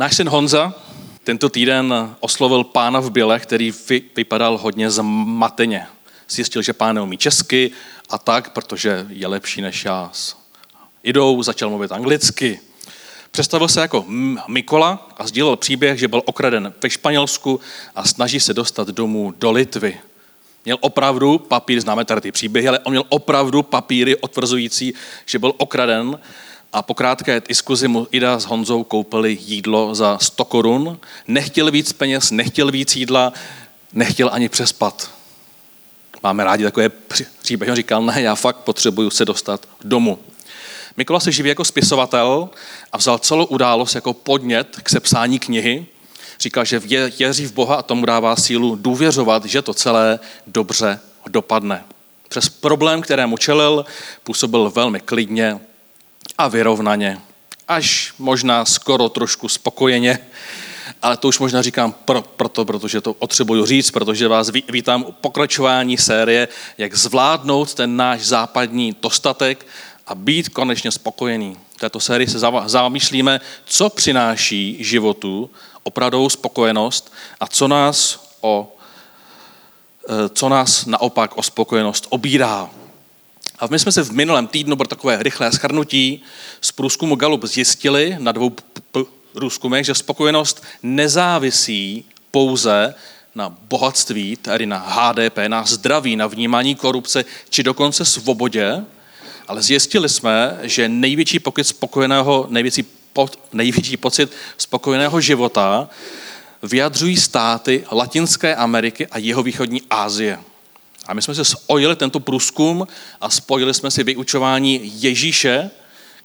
Náš 0.00 0.16
syn 0.16 0.32
Honza 0.32 0.72
tento 1.24 1.52
týden 1.52 1.92
oslovil 2.20 2.64
pána 2.64 3.00
v 3.00 3.10
běle, 3.10 3.40
který 3.40 3.72
vy, 3.88 4.02
vypadal 4.16 4.58
hodně 4.58 4.90
zmateně. 4.90 5.86
Zjistil, 6.28 6.62
že 6.62 6.72
pán 6.72 6.94
neumí 6.94 7.16
česky 7.16 7.70
a 8.08 8.18
tak, 8.18 8.50
protože 8.50 9.06
je 9.08 9.26
lepší 9.26 9.60
než 9.60 9.84
já. 9.84 10.10
Idou, 11.02 11.42
začal 11.42 11.68
mluvit 11.68 11.92
anglicky. 11.92 12.60
Představil 13.30 13.68
se 13.68 13.80
jako 13.80 14.04
Mikola 14.48 15.08
a 15.16 15.26
sdílel 15.26 15.56
příběh, 15.56 15.98
že 15.98 16.08
byl 16.08 16.22
okraden 16.24 16.72
ve 16.82 16.90
Španělsku 16.90 17.60
a 17.94 18.04
snaží 18.04 18.40
se 18.40 18.54
dostat 18.54 18.88
domů 18.88 19.34
do 19.38 19.50
Litvy. 19.50 20.00
Měl 20.64 20.78
opravdu 20.80 21.38
papír, 21.38 21.80
známe 21.80 22.04
tady 22.04 22.20
ty 22.20 22.32
příběhy, 22.32 22.68
ale 22.68 22.78
on 22.78 22.90
měl 22.90 23.04
opravdu 23.08 23.62
papíry 23.62 24.16
otvrzující, 24.16 24.94
že 25.26 25.38
byl 25.38 25.52
okraden 25.56 26.18
a 26.72 26.82
po 26.82 26.94
krátké 26.94 27.42
diskuzi 27.48 27.88
mu 27.88 28.06
Ida 28.10 28.38
s 28.38 28.44
Honzou 28.44 28.84
koupili 28.84 29.38
jídlo 29.40 29.94
za 29.94 30.18
100 30.18 30.44
korun. 30.44 30.98
Nechtěl 31.28 31.70
víc 31.70 31.92
peněz, 31.92 32.30
nechtěl 32.30 32.70
víc 32.70 32.96
jídla, 32.96 33.32
nechtěl 33.92 34.30
ani 34.32 34.48
přespat. 34.48 35.10
Máme 36.22 36.44
rádi 36.44 36.64
takové 36.64 36.88
příběhy. 37.42 37.70
On 37.70 37.76
říkal, 37.76 38.02
ne, 38.02 38.22
já 38.22 38.34
fakt 38.34 38.56
potřebuju 38.56 39.10
se 39.10 39.24
dostat 39.24 39.68
domů. 39.84 40.18
Mikola 40.96 41.20
se 41.20 41.32
živí 41.32 41.48
jako 41.48 41.64
spisovatel 41.64 42.48
a 42.92 42.98
vzal 42.98 43.18
celou 43.18 43.44
událost 43.44 43.94
jako 43.94 44.12
podnět 44.12 44.76
k 44.82 44.88
sepsání 44.88 45.38
knihy. 45.38 45.86
Říkal, 46.40 46.64
že 46.64 46.78
věří 46.78 47.46
v 47.46 47.52
Boha 47.52 47.76
a 47.76 47.82
tomu 47.82 48.06
dává 48.06 48.36
sílu 48.36 48.76
důvěřovat, 48.76 49.44
že 49.44 49.62
to 49.62 49.74
celé 49.74 50.18
dobře 50.46 51.00
dopadne. 51.26 51.84
Přes 52.28 52.48
problém, 52.48 53.02
kterému 53.02 53.36
čelil, 53.36 53.84
působil 54.24 54.70
velmi 54.70 55.00
klidně 55.00 55.60
a 56.40 56.48
vyrovnaně. 56.48 57.20
Až 57.68 58.14
možná 58.18 58.64
skoro 58.64 59.08
trošku 59.08 59.48
spokojeně, 59.48 60.18
ale 61.02 61.16
to 61.16 61.28
už 61.28 61.38
možná 61.38 61.62
říkám 61.62 61.92
pro, 61.92 62.22
proto, 62.22 62.64
protože 62.64 63.00
to 63.00 63.14
potřebuju 63.14 63.66
říct, 63.66 63.90
protože 63.90 64.28
vás 64.28 64.50
vítám 64.68 65.04
u 65.08 65.12
pokračování 65.12 65.98
série, 65.98 66.48
jak 66.78 66.94
zvládnout 66.94 67.74
ten 67.74 67.96
náš 67.96 68.20
západní 68.26 68.96
dostatek 69.02 69.66
a 70.06 70.14
být 70.14 70.48
konečně 70.48 70.90
spokojený. 70.90 71.56
V 71.76 71.80
této 71.80 72.00
sérii 72.00 72.28
se 72.28 72.38
zamýšlíme, 72.66 73.40
co 73.64 73.90
přináší 73.90 74.76
životu 74.80 75.50
opravdovou 75.82 76.28
spokojenost 76.28 77.12
a 77.40 77.46
co 77.46 77.68
nás, 77.68 78.24
o, 78.40 78.76
e, 80.08 80.28
co 80.28 80.48
nás 80.48 80.86
naopak 80.86 81.36
o 81.36 81.42
spokojenost 81.42 82.06
obírá. 82.08 82.70
A 83.60 83.66
my 83.70 83.78
jsme 83.78 83.92
se 83.92 84.02
v 84.02 84.12
minulém 84.12 84.46
týdnu 84.46 84.76
pro 84.76 84.88
takové 84.88 85.22
rychlé 85.22 85.52
schrnutí 85.52 86.22
z 86.60 86.72
průzkumu 86.72 87.16
Galup 87.16 87.44
zjistili 87.44 88.16
na 88.18 88.32
dvou 88.32 88.52
průzkumech, 89.32 89.86
že 89.86 89.94
spokojenost 89.94 90.62
nezávisí 90.82 92.04
pouze 92.30 92.94
na 93.34 93.56
bohatství, 93.62 94.36
tedy 94.36 94.66
na 94.66 94.78
HDP, 94.78 95.38
na 95.48 95.64
zdraví, 95.64 96.16
na 96.16 96.26
vnímání 96.26 96.74
korupce, 96.74 97.24
či 97.50 97.62
dokonce 97.62 98.04
svobodě, 98.04 98.84
ale 99.48 99.62
zjistili 99.62 100.08
jsme, 100.08 100.58
že 100.62 100.88
největší 100.88 101.38
pocit 101.38 101.64
spokojeného, 101.64 102.46
největší, 102.50 102.84
po, 103.12 103.28
největší 103.52 103.96
pocit 103.96 104.32
spokojeného 104.56 105.20
života 105.20 105.88
vyjadřují 106.62 107.16
státy 107.16 107.84
Latinské 107.92 108.56
Ameriky 108.56 109.06
a 109.06 109.18
jihovýchodní 109.18 109.82
Asie. 109.90 110.38
A 111.10 111.14
my 111.14 111.22
jsme 111.22 111.34
se 111.34 111.44
spojili 111.44 111.96
tento 111.96 112.20
průzkum 112.20 112.86
a 113.20 113.30
spojili 113.30 113.74
jsme 113.74 113.90
si 113.90 114.04
vyučování 114.04 114.80
Ježíše, 114.94 115.70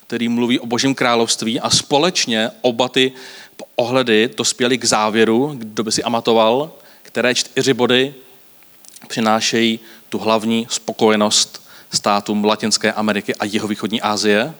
který 0.07 0.29
mluví 0.29 0.59
o 0.59 0.65
Božím 0.65 0.95
království 0.95 1.59
a 1.59 1.69
společně 1.69 2.51
oba 2.61 2.89
ty 2.89 3.11
ohledy 3.75 4.29
dospěli 4.37 4.77
k 4.77 4.85
závěru, 4.85 5.55
kdo 5.57 5.83
by 5.83 5.91
si 5.91 6.03
amatoval, 6.03 6.71
které 7.01 7.35
čtyři 7.35 7.73
body 7.73 8.13
přinášejí 9.07 9.79
tu 10.09 10.19
hlavní 10.19 10.67
spokojenost 10.69 11.69
státům 11.93 12.45
Latinské 12.45 12.93
Ameriky 12.93 13.35
a 13.35 13.45
jihovýchodní 13.45 14.01
Asie. 14.01 14.53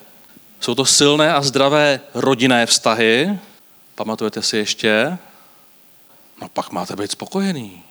Jsou 0.60 0.76
to 0.76 0.86
silné 0.86 1.34
a 1.34 1.42
zdravé 1.42 2.00
rodinné 2.14 2.66
vztahy. 2.66 3.40
Pamatujete 3.96 4.42
si 4.42 4.58
ještě? 4.58 5.18
No 6.42 6.50
pak 6.50 6.72
máte 6.72 6.96
být 6.96 7.12
spokojený. 7.12 7.84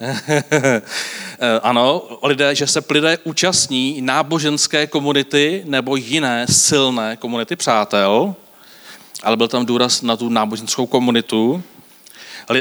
ano, 1.62 2.02
lidé, 2.22 2.54
že 2.54 2.66
se 2.66 2.82
lidé 2.90 3.18
účastní 3.24 4.00
náboženské 4.00 4.86
komunity 4.86 5.62
nebo 5.64 5.96
jiné 5.96 6.46
silné 6.50 7.16
komunity 7.16 7.56
přátel, 7.56 8.34
ale 9.22 9.36
byl 9.36 9.48
tam 9.48 9.66
důraz 9.66 10.02
na 10.02 10.16
tu 10.16 10.28
náboženskou 10.28 10.86
komunitu. 10.86 11.62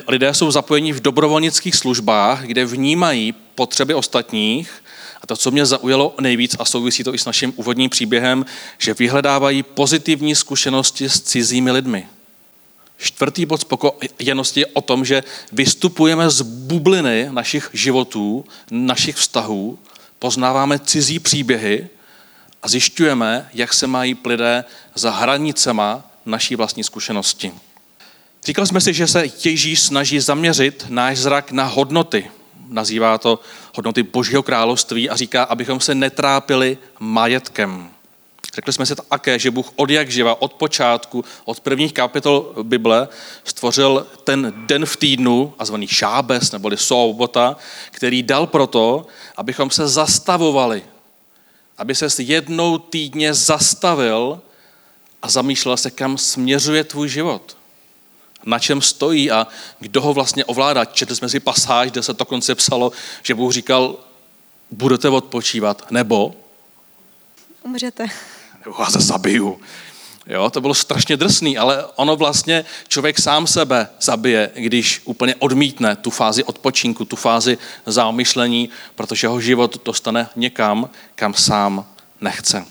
Lidé 0.07 0.34
jsou 0.34 0.51
zapojeni 0.51 0.94
v 0.94 1.01
dobrovolnických 1.01 1.75
službách, 1.75 2.44
kde 2.44 2.66
vnímají 2.66 3.34
potřeby 3.56 3.94
ostatních 3.94 4.84
a 5.22 5.28
to, 5.28 5.35
co 5.35 5.51
mě 5.51 5.66
zaujalo 5.66 6.16
nejvíc, 6.22 6.56
a 6.59 6.66
souvisí 6.66 7.03
to 7.03 7.16
i 7.16 7.17
s 7.17 7.25
naším 7.25 7.53
úvodním 7.56 7.90
příběhem, 7.90 8.46
že 8.78 8.94
vyhledávají 8.94 9.63
pozitivní 9.63 10.35
zkušenosti 10.35 11.09
s 11.09 11.22
cizími 11.22 11.72
lidmi. 11.72 12.07
Čtvrtý 13.00 13.46
bod 13.46 13.62
spokojenosti 13.62 14.60
je 14.60 14.66
o 14.66 14.82
tom, 14.82 15.06
že 15.06 15.24
vystupujeme 15.52 16.30
z 16.30 16.42
bubliny 16.42 17.28
našich 17.32 17.70
životů, 17.74 18.46
našich 18.72 19.16
vztahů, 19.16 19.80
poznáváme 20.20 20.80
cizí 20.80 21.20
příběhy 21.20 21.90
a 22.64 22.68
zjišťujeme, 22.68 23.50
jak 23.54 23.74
se 23.74 23.88
mají 23.88 24.18
lidé 24.26 24.64
za 24.96 25.12
hranicema 25.12 26.04
naší 26.26 26.56
vlastní 26.56 26.84
zkušenosti. 26.84 27.52
Říkali 28.46 28.68
jsme 28.68 28.82
si, 28.82 28.94
že 28.94 29.08
se 29.08 29.26
Ježíš 29.44 29.80
snaží 29.80 30.20
zaměřit 30.20 30.86
náš 30.90 31.18
zrak 31.18 31.52
na 31.52 31.64
hodnoty, 31.64 32.32
nazývá 32.68 33.18
to 33.18 33.40
hodnoty 33.76 34.04
Božího 34.04 34.44
království 34.44 35.09
a 35.09 35.16
říká, 35.16 35.44
abychom 35.44 35.80
se 35.80 35.96
netrápili 35.96 36.78
majetkem. 37.00 37.90
Řekli 38.54 38.74
jsme 38.74 38.86
si 38.86 38.96
také, 38.96 39.40
že 39.40 39.52
Bůh 39.52 39.72
od 39.76 39.90
jak 39.90 40.12
živa, 40.12 40.42
od 40.42 40.54
počátku, 40.54 41.26
od 41.46 41.60
prvních 41.60 41.94
kapitol 41.94 42.54
Bible 42.64 43.08
stvořil 43.44 44.08
ten 44.24 44.54
den 44.56 44.86
v 44.86 44.98
týdnu, 44.98 45.54
a 45.60 45.66
zvaný 45.66 45.88
šábes 45.88 46.52
neboli 46.52 46.78
sobota, 46.78 47.56
který 47.92 48.24
dal 48.24 48.48
proto, 48.48 49.08
abychom 49.36 49.70
se 49.70 49.88
zastavovali. 49.88 50.84
Aby 51.78 51.96
se 51.96 52.24
jednou 52.24 52.78
týdně 52.78 53.34
zastavil 53.34 54.42
a 55.22 55.30
zamýšlel 55.30 55.78
se, 55.78 55.92
kam 55.92 56.18
směřuje 56.18 56.84
tvůj 56.84 57.09
život 57.09 57.59
na 58.46 58.59
čem 58.59 58.82
stojí 58.82 59.32
a 59.32 59.48
kdo 59.80 60.02
ho 60.02 60.14
vlastně 60.14 60.46
ovládá. 60.46 60.86
Četli 60.86 61.16
jsme 61.16 61.30
si 61.30 61.40
pasáž, 61.40 61.92
kde 61.92 62.04
se 62.04 62.14
to 62.14 62.26
konce 62.26 62.56
psalo, 62.56 62.92
že 63.24 63.36
Bůh 63.36 63.54
říkal, 63.54 63.96
budete 64.72 65.09
odpočívat, 65.09 65.92
nebo 65.92 66.36
umřete. 67.64 68.06
Nebo 68.69 68.80
vás 68.80 68.94
zabiju. 68.94 69.59
Jo, 70.28 70.50
to 70.50 70.62
bylo 70.62 70.74
strašně 70.74 71.18
drsný, 71.18 71.57
ale 71.57 71.85
ono 71.96 72.16
vlastně 72.16 72.66
člověk 72.88 73.19
sám 73.19 73.47
sebe 73.47 73.88
zabije, 74.02 74.52
když 74.56 75.02
úplně 75.06 75.35
odmítne 75.35 75.96
tu 75.96 76.09
fázi 76.09 76.44
odpočinku, 76.44 77.06
tu 77.06 77.16
fázi 77.16 77.58
zamyšlení, 77.85 78.69
protože 78.96 79.28
ho 79.28 79.41
život 79.41 79.85
dostane 79.85 80.29
někam, 80.35 80.90
kam 81.16 81.34
sám 81.34 81.85
nechce. 82.22 82.66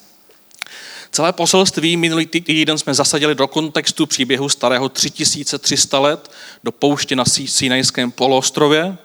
Celé 1.10 1.32
poselství 1.32 1.96
minulý 1.96 2.26
týden 2.26 2.78
jsme 2.78 2.94
zasadili 2.94 3.34
do 3.34 3.48
kontextu 3.48 4.06
příběhu 4.06 4.48
starého 4.48 4.88
3300 4.88 5.98
let 5.98 6.30
do 6.64 6.72
pouště 6.72 7.16
na 7.16 7.24
Sinajském 7.24 8.10
poloostrově, 8.10 8.96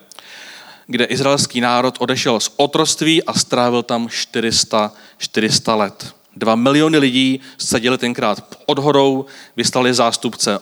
kde 0.87 1.05
izraelský 1.05 1.61
národ 1.61 1.95
odešel 1.99 2.39
z 2.39 2.51
otroství 2.55 3.23
a 3.23 3.33
strávil 3.33 3.83
tam 3.83 4.09
400, 4.09 4.91
400 5.17 5.75
let. 5.75 6.15
Dva 6.35 6.55
miliony 6.55 6.97
lidí 6.97 7.39
seděli 7.57 7.97
tenkrát 7.97 8.57
pod 8.65 8.79
horou, 8.79 9.25
vyslali 9.55 9.93
zástupce 9.93 10.59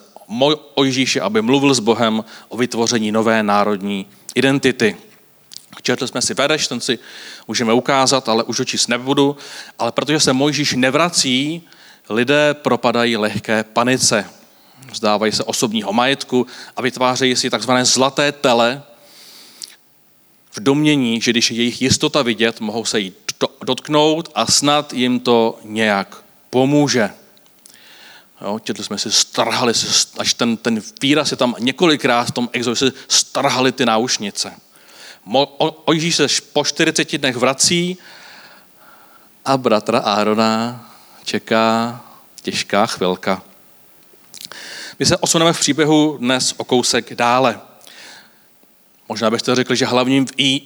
o 0.76 0.84
Ježíši, 0.84 1.22
aby 1.22 1.42
mluvil 1.42 1.74
s 1.74 1.80
Bohem 1.80 2.24
o 2.50 2.58
vytvoření 2.58 3.12
nové 3.12 3.44
národní 3.44 4.06
identity. 4.36 4.98
Četli 5.82 6.08
jsme 6.08 6.22
si 6.22 6.34
vereš, 6.34 6.68
ten 6.68 6.80
si 6.80 7.00
můžeme 7.48 7.74
ukázat, 7.74 8.30
ale 8.30 8.44
už 8.44 8.60
ho 8.60 8.66
nebudu. 8.88 9.38
Ale 9.80 9.92
protože 9.92 10.20
se 10.20 10.34
Mojžíš 10.34 10.74
nevrací, 10.74 11.62
lidé 12.10 12.54
propadají 12.54 13.18
lehké 13.18 13.64
panice. 13.64 14.26
Vzdávají 14.92 15.32
se 15.32 15.44
osobního 15.44 15.94
majetku 15.94 16.48
a 16.76 16.82
vytvářejí 16.82 17.36
si 17.36 17.50
takzvané 17.50 17.86
zlaté 17.86 18.32
tele 18.32 18.84
v 20.52 20.60
domění, 20.60 21.22
že 21.22 21.32
když 21.32 21.52
je 21.52 21.58
jejich 21.58 21.82
jistota 21.82 22.22
vidět, 22.22 22.60
mohou 22.60 22.86
se 22.86 23.00
jí 23.00 23.14
dotknout 23.64 24.32
a 24.36 24.46
snad 24.46 24.94
jim 24.94 25.20
to 25.20 25.60
nějak 25.64 26.24
pomůže. 26.50 27.10
Jo, 28.42 28.60
četli 28.60 28.84
jsme 28.84 28.98
si, 28.98 29.12
strhali 29.12 29.74
se, 29.74 30.08
až 30.18 30.34
ten, 30.34 30.58
ten 30.58 30.82
výraz 31.02 31.32
je 31.32 31.38
tam 31.38 31.56
několikrát 31.60 32.24
v 32.24 32.32
tom 32.32 32.50
exodu, 32.54 32.92
strhali 33.08 33.72
ty 33.72 33.86
náušnice. 33.86 34.54
Mojžíš 35.26 36.16
se 36.16 36.28
po 36.54 36.66
40 36.66 37.18
dnech 37.18 37.36
vrací 37.36 37.98
a 39.46 39.58
bratra 39.58 40.00
Árona 40.00 40.86
čeká 41.24 42.02
těžká 42.42 42.86
chvilka. 42.86 43.42
My 45.00 45.06
se 45.06 45.18
osuneme 45.18 45.54
v 45.54 45.60
příběhu 45.60 46.18
dnes 46.18 46.54
o 46.58 46.64
kousek 46.64 47.16
dále. 47.16 47.60
Možná 49.12 49.30
byste 49.30 49.56
řekli, 49.56 49.76
že 49.76 49.86
hlavním 49.86 50.26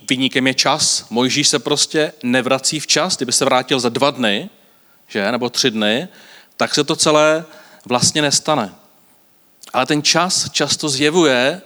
výnikem 0.09 0.47
je 0.47 0.53
čas. 0.53 1.05
Mojžíš 1.09 1.47
se 1.47 1.59
prostě 1.59 2.13
nevrací 2.23 2.79
v 2.79 2.87
čas. 2.87 3.17
Kdyby 3.17 3.31
se 3.31 3.45
vrátil 3.45 3.79
za 3.79 3.89
dva 3.89 4.11
dny, 4.11 4.49
že, 5.07 5.31
nebo 5.31 5.49
tři 5.49 5.71
dny, 5.71 6.07
tak 6.57 6.75
se 6.75 6.83
to 6.83 6.95
celé 6.95 7.45
vlastně 7.85 8.21
nestane. 8.21 8.75
Ale 9.73 9.85
ten 9.85 10.03
čas 10.03 10.49
často 10.51 10.89
zjevuje, 10.89 11.61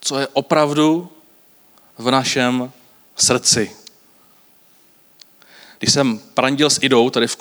co 0.00 0.18
je 0.18 0.28
opravdu 0.32 1.12
v 1.98 2.10
našem 2.10 2.72
srdci. 3.16 3.70
Když 5.78 5.92
jsem 5.92 6.20
prandil 6.34 6.70
s 6.70 6.78
Idou 6.82 7.10
tady 7.10 7.26
v 7.26 7.36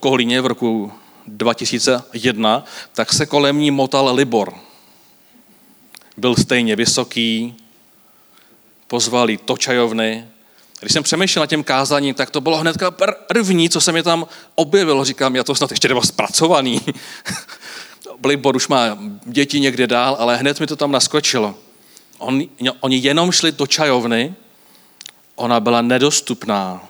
Kohlíně 0.00 0.40
v 0.40 0.46
roku 0.46 0.92
2001, 1.26 2.64
tak 2.94 3.12
se 3.12 3.26
kolem 3.26 3.58
ní 3.58 3.70
motal 3.70 4.14
Libor. 4.14 4.54
Byl 6.16 6.36
stejně 6.36 6.76
vysoký, 6.76 7.56
pozvali 8.86 9.36
to 9.36 9.56
čajovny. 9.56 10.28
Když 10.80 10.92
jsem 10.92 11.02
přemýšlel 11.02 11.42
nad 11.42 11.46
tím 11.46 11.64
kázáním, 11.64 12.14
tak 12.14 12.30
to 12.30 12.40
bylo 12.40 12.56
hned 12.56 12.76
první, 13.26 13.70
co 13.70 13.80
se 13.80 13.92
mi 13.92 14.02
tam 14.02 14.26
objevilo. 14.54 15.04
Říkám, 15.04 15.36
já 15.36 15.44
to 15.44 15.54
snad 15.54 15.70
ještě 15.70 15.88
nebo 15.88 16.02
zpracovaný. 16.02 16.80
Libor 18.24 18.56
už 18.56 18.68
má 18.68 18.98
děti 19.24 19.60
někde 19.60 19.86
dál, 19.86 20.16
ale 20.18 20.36
hned 20.36 20.60
mi 20.60 20.66
to 20.66 20.76
tam 20.76 20.92
naskočilo. 20.92 21.54
On, 22.18 22.42
oni 22.80 22.96
jenom 22.96 23.32
šli 23.32 23.52
do 23.52 23.66
čajovny, 23.66 24.34
ona 25.34 25.60
byla 25.60 25.82
nedostupná 25.82 26.88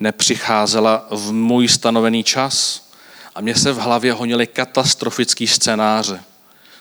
nepřicházela 0.00 1.06
v 1.10 1.32
můj 1.32 1.68
stanovený 1.68 2.24
čas 2.24 2.88
a 3.34 3.40
mě 3.40 3.54
se 3.54 3.72
v 3.72 3.78
hlavě 3.78 4.12
honily 4.12 4.46
katastrofický 4.46 5.46
scénáře. 5.46 6.24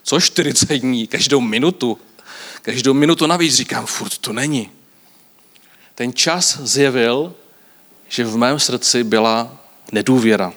Co 0.03 0.19
40 0.19 0.77
dní, 0.77 1.07
každou 1.07 1.41
minutu, 1.41 1.97
každou 2.67 2.93
minutu 2.93 3.27
navíc 3.27 3.55
říkám, 3.55 3.85
furt 3.85 4.17
to 4.17 4.33
není. 4.33 4.71
Ten 5.95 6.13
čas 6.13 6.59
zjevil, 6.59 7.33
že 8.09 8.25
v 8.25 8.37
mém 8.37 8.59
srdci 8.59 9.03
byla 9.03 9.57
nedůvěra. 9.91 10.53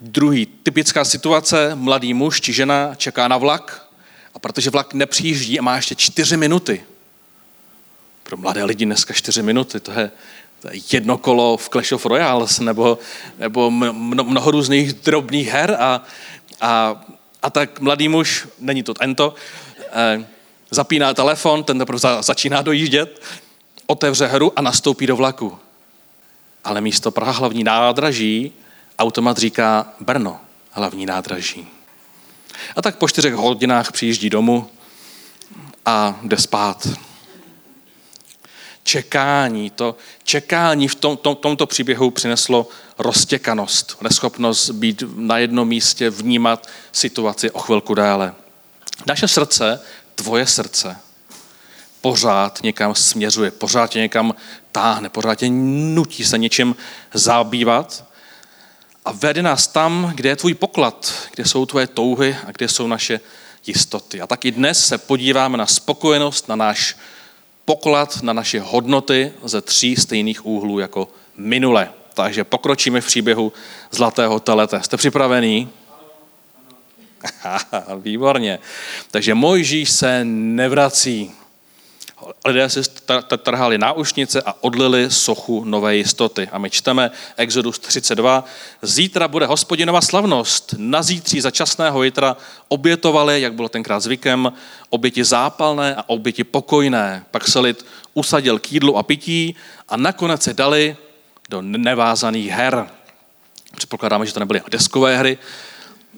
Druhý, 0.00 0.46
typická 0.46 1.04
situace, 1.04 1.74
mladý 1.74 2.14
muž 2.14 2.40
či 2.40 2.52
žena 2.52 2.94
čeká 2.94 3.28
na 3.28 3.36
vlak 3.36 3.88
a 4.34 4.38
protože 4.38 4.70
vlak 4.70 4.94
nepřijíždí 4.94 5.58
a 5.58 5.62
má 5.62 5.76
ještě 5.76 5.94
čtyři 5.94 6.36
minuty, 6.36 6.84
pro 8.22 8.36
mladé 8.36 8.64
lidi 8.64 8.84
dneska 8.84 9.14
čtyři 9.14 9.42
minuty, 9.42 9.80
to 9.80 9.92
je, 9.92 10.10
jedno 10.92 11.18
kolo 11.18 11.56
v 11.56 11.68
Clash 11.68 11.92
of 11.92 12.06
Royals 12.06 12.58
nebo, 12.60 12.98
nebo 13.38 13.70
mnoho 13.70 14.50
různých 14.50 14.92
drobných 14.92 15.48
her 15.48 15.76
a, 15.80 16.02
a, 16.60 17.06
a 17.42 17.50
tak 17.50 17.80
mladý 17.80 18.08
muž, 18.08 18.48
není 18.58 18.82
to 18.82 18.94
tento, 18.94 19.34
zapíná 20.70 21.14
telefon, 21.14 21.64
ten 21.64 21.78
teprve 21.78 21.98
začíná 22.20 22.62
dojíždět, 22.62 23.22
otevře 23.86 24.26
hru 24.26 24.52
a 24.56 24.62
nastoupí 24.62 25.06
do 25.06 25.16
vlaku. 25.16 25.58
Ale 26.64 26.80
místo 26.80 27.10
Praha 27.10 27.32
hlavní 27.32 27.64
nádraží 27.64 28.52
automat 28.98 29.38
říká 29.38 29.92
Brno 30.00 30.40
hlavní 30.70 31.06
nádraží. 31.06 31.68
A 32.76 32.82
tak 32.82 32.96
po 32.96 33.08
čtyřech 33.08 33.34
hodinách 33.34 33.92
přijíždí 33.92 34.30
domů 34.30 34.70
a 35.86 36.20
jde 36.22 36.36
spát 36.36 36.88
čekání. 38.82 39.70
To 39.70 39.96
čekání 40.24 40.88
v 40.88 40.94
tom, 40.94 41.16
tom, 41.16 41.36
tomto 41.36 41.66
příběhu 41.66 42.10
přineslo 42.10 42.68
roztěkanost, 42.98 44.02
neschopnost 44.02 44.70
být 44.70 45.02
na 45.16 45.38
jednom 45.38 45.68
místě, 45.68 46.10
vnímat 46.10 46.66
situaci 46.92 47.50
o 47.50 47.58
chvilku 47.58 47.94
déle. 47.94 48.34
Naše 49.06 49.28
srdce, 49.28 49.80
tvoje 50.14 50.46
srdce, 50.46 50.96
pořád 52.00 52.62
někam 52.62 52.94
směřuje, 52.94 53.50
pořád 53.50 53.90
tě 53.90 53.98
někam 53.98 54.34
táhne, 54.72 55.08
pořád 55.08 55.34
tě 55.34 55.48
nutí 55.50 56.24
se 56.24 56.38
něčím 56.38 56.76
zabývat 57.14 58.04
a 59.04 59.12
vede 59.12 59.42
nás 59.42 59.66
tam, 59.66 60.12
kde 60.14 60.28
je 60.28 60.36
tvůj 60.36 60.54
poklad, 60.54 61.12
kde 61.34 61.44
jsou 61.44 61.66
tvoje 61.66 61.86
touhy 61.86 62.36
a 62.46 62.50
kde 62.50 62.68
jsou 62.68 62.86
naše 62.86 63.20
jistoty. 63.66 64.20
A 64.20 64.26
tak 64.26 64.44
i 64.44 64.50
dnes 64.50 64.86
se 64.86 64.98
podíváme 64.98 65.58
na 65.58 65.66
spokojenost, 65.66 66.48
na 66.48 66.56
náš 66.56 66.96
poklad 67.64 68.22
na 68.22 68.32
naše 68.32 68.60
hodnoty 68.60 69.32
ze 69.44 69.60
tří 69.60 69.96
stejných 69.96 70.46
úhlů 70.46 70.78
jako 70.78 71.08
minule. 71.36 71.92
Takže 72.14 72.44
pokročíme 72.44 73.00
v 73.00 73.06
příběhu 73.06 73.52
zlatého 73.90 74.40
telete. 74.40 74.82
Jste 74.82 74.96
připravení? 74.96 75.68
Výborně. 78.00 78.58
Takže 79.10 79.34
Mojžíš 79.34 79.90
se 79.90 80.24
nevrací 80.24 81.32
lidé 82.46 82.70
si 82.70 82.80
trhali 83.38 83.78
náušnice 83.78 84.42
a 84.42 84.54
odlili 84.60 85.10
sochu 85.10 85.64
nové 85.64 85.96
jistoty. 85.96 86.48
A 86.52 86.58
my 86.58 86.70
čteme 86.70 87.10
Exodus 87.36 87.78
32. 87.78 88.44
Zítra 88.82 89.28
bude 89.28 89.46
hospodinova 89.46 90.00
slavnost. 90.00 90.74
Na 90.78 91.02
zítří 91.02 91.40
za 91.40 91.50
časného 91.50 92.02
jitra 92.02 92.36
obětovali, 92.68 93.40
jak 93.40 93.54
bylo 93.54 93.68
tenkrát 93.68 94.00
zvykem, 94.00 94.52
oběti 94.90 95.24
zápalné 95.24 95.94
a 95.94 96.04
oběti 96.06 96.44
pokojné. 96.44 97.24
Pak 97.30 97.48
se 97.48 97.60
lid 97.60 97.86
usadil 98.14 98.58
k 98.58 98.72
jídlu 98.72 98.96
a 98.96 99.02
pití 99.02 99.56
a 99.88 99.96
nakonec 99.96 100.42
se 100.42 100.54
dali 100.54 100.96
do 101.48 101.62
nevázaných 101.62 102.50
her. 102.50 102.86
Předpokládáme, 103.76 104.26
že 104.26 104.34
to 104.34 104.40
nebyly 104.40 104.62
deskové 104.70 105.16
hry, 105.16 105.38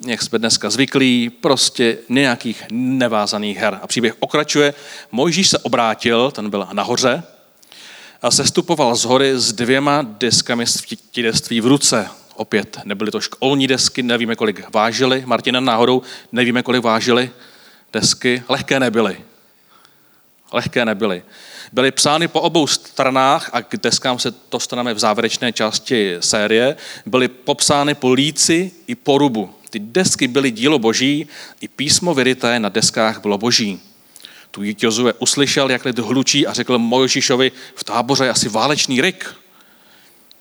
jak 0.06 0.23
jsme 0.23 0.38
dneska 0.38 0.70
zvyklí, 0.70 1.31
prostě 1.31 1.99
nějakých 2.08 2.64
nevázaných 2.70 3.58
her. 3.58 3.79
A 3.82 3.87
příběh 3.87 4.14
okračuje. 4.19 4.75
Mojžíš 5.12 5.49
se 5.49 5.58
obrátil, 5.58 6.31
ten 6.31 6.50
byl 6.50 6.69
nahoře, 6.73 7.23
a 8.23 8.31
sestupoval 8.31 8.97
z 8.97 9.05
hory 9.05 9.32
s 9.38 9.52
dvěma 9.52 10.02
deskami 10.02 10.67
světideství 10.67 11.61
v 11.61 11.67
ruce. 11.67 12.08
Opět 12.35 12.79
nebyly 12.85 13.11
to 13.11 13.20
školní 13.20 13.67
desky, 13.67 14.02
nevíme, 14.02 14.37
kolik 14.37 14.75
vážily. 14.75 15.23
Martina 15.26 15.61
náhodou, 15.61 16.02
nevíme, 16.32 16.62
kolik 16.62 16.82
vážily 16.82 17.31
desky. 17.93 18.43
Lehké 18.49 18.81
nebyly. 18.81 19.20
Lehké 20.52 20.85
nebyly. 20.85 21.23
Byly 21.73 21.91
psány 21.91 22.29
po 22.29 22.41
obou 22.41 22.67
stranách 22.67 23.50
a 23.52 23.62
k 23.62 23.76
deskám 23.76 24.19
se 24.19 24.35
dostaneme 24.50 24.94
v 24.94 24.99
závěrečné 24.99 25.52
části 25.52 26.17
série. 26.20 26.76
Byly 27.06 27.29
popsány 27.29 27.94
po 27.94 28.12
líci 28.12 28.73
i 28.87 28.94
po 28.94 29.19
rubu. 29.19 29.55
Ty 29.70 29.78
desky 29.78 30.28
byly 30.28 30.50
dílo 30.50 30.78
boží, 30.78 31.26
i 31.61 31.69
písmo 31.69 32.14
vyryté 32.14 32.61
na 32.61 32.68
deskách 32.68 33.21
bylo 33.21 33.38
boží. 33.38 33.80
Tu 34.50 34.62
Jozue 34.78 35.12
uslyšel, 35.12 35.71
jak 35.71 35.85
lid 35.85 35.99
hlučí 35.99 36.47
a 36.47 36.52
řekl 36.52 36.78
Mojžíšovi, 36.78 37.52
v 37.75 37.85
táboře 37.85 38.25
je 38.25 38.30
asi 38.30 38.49
válečný 38.49 39.00
ryk. 39.00 39.35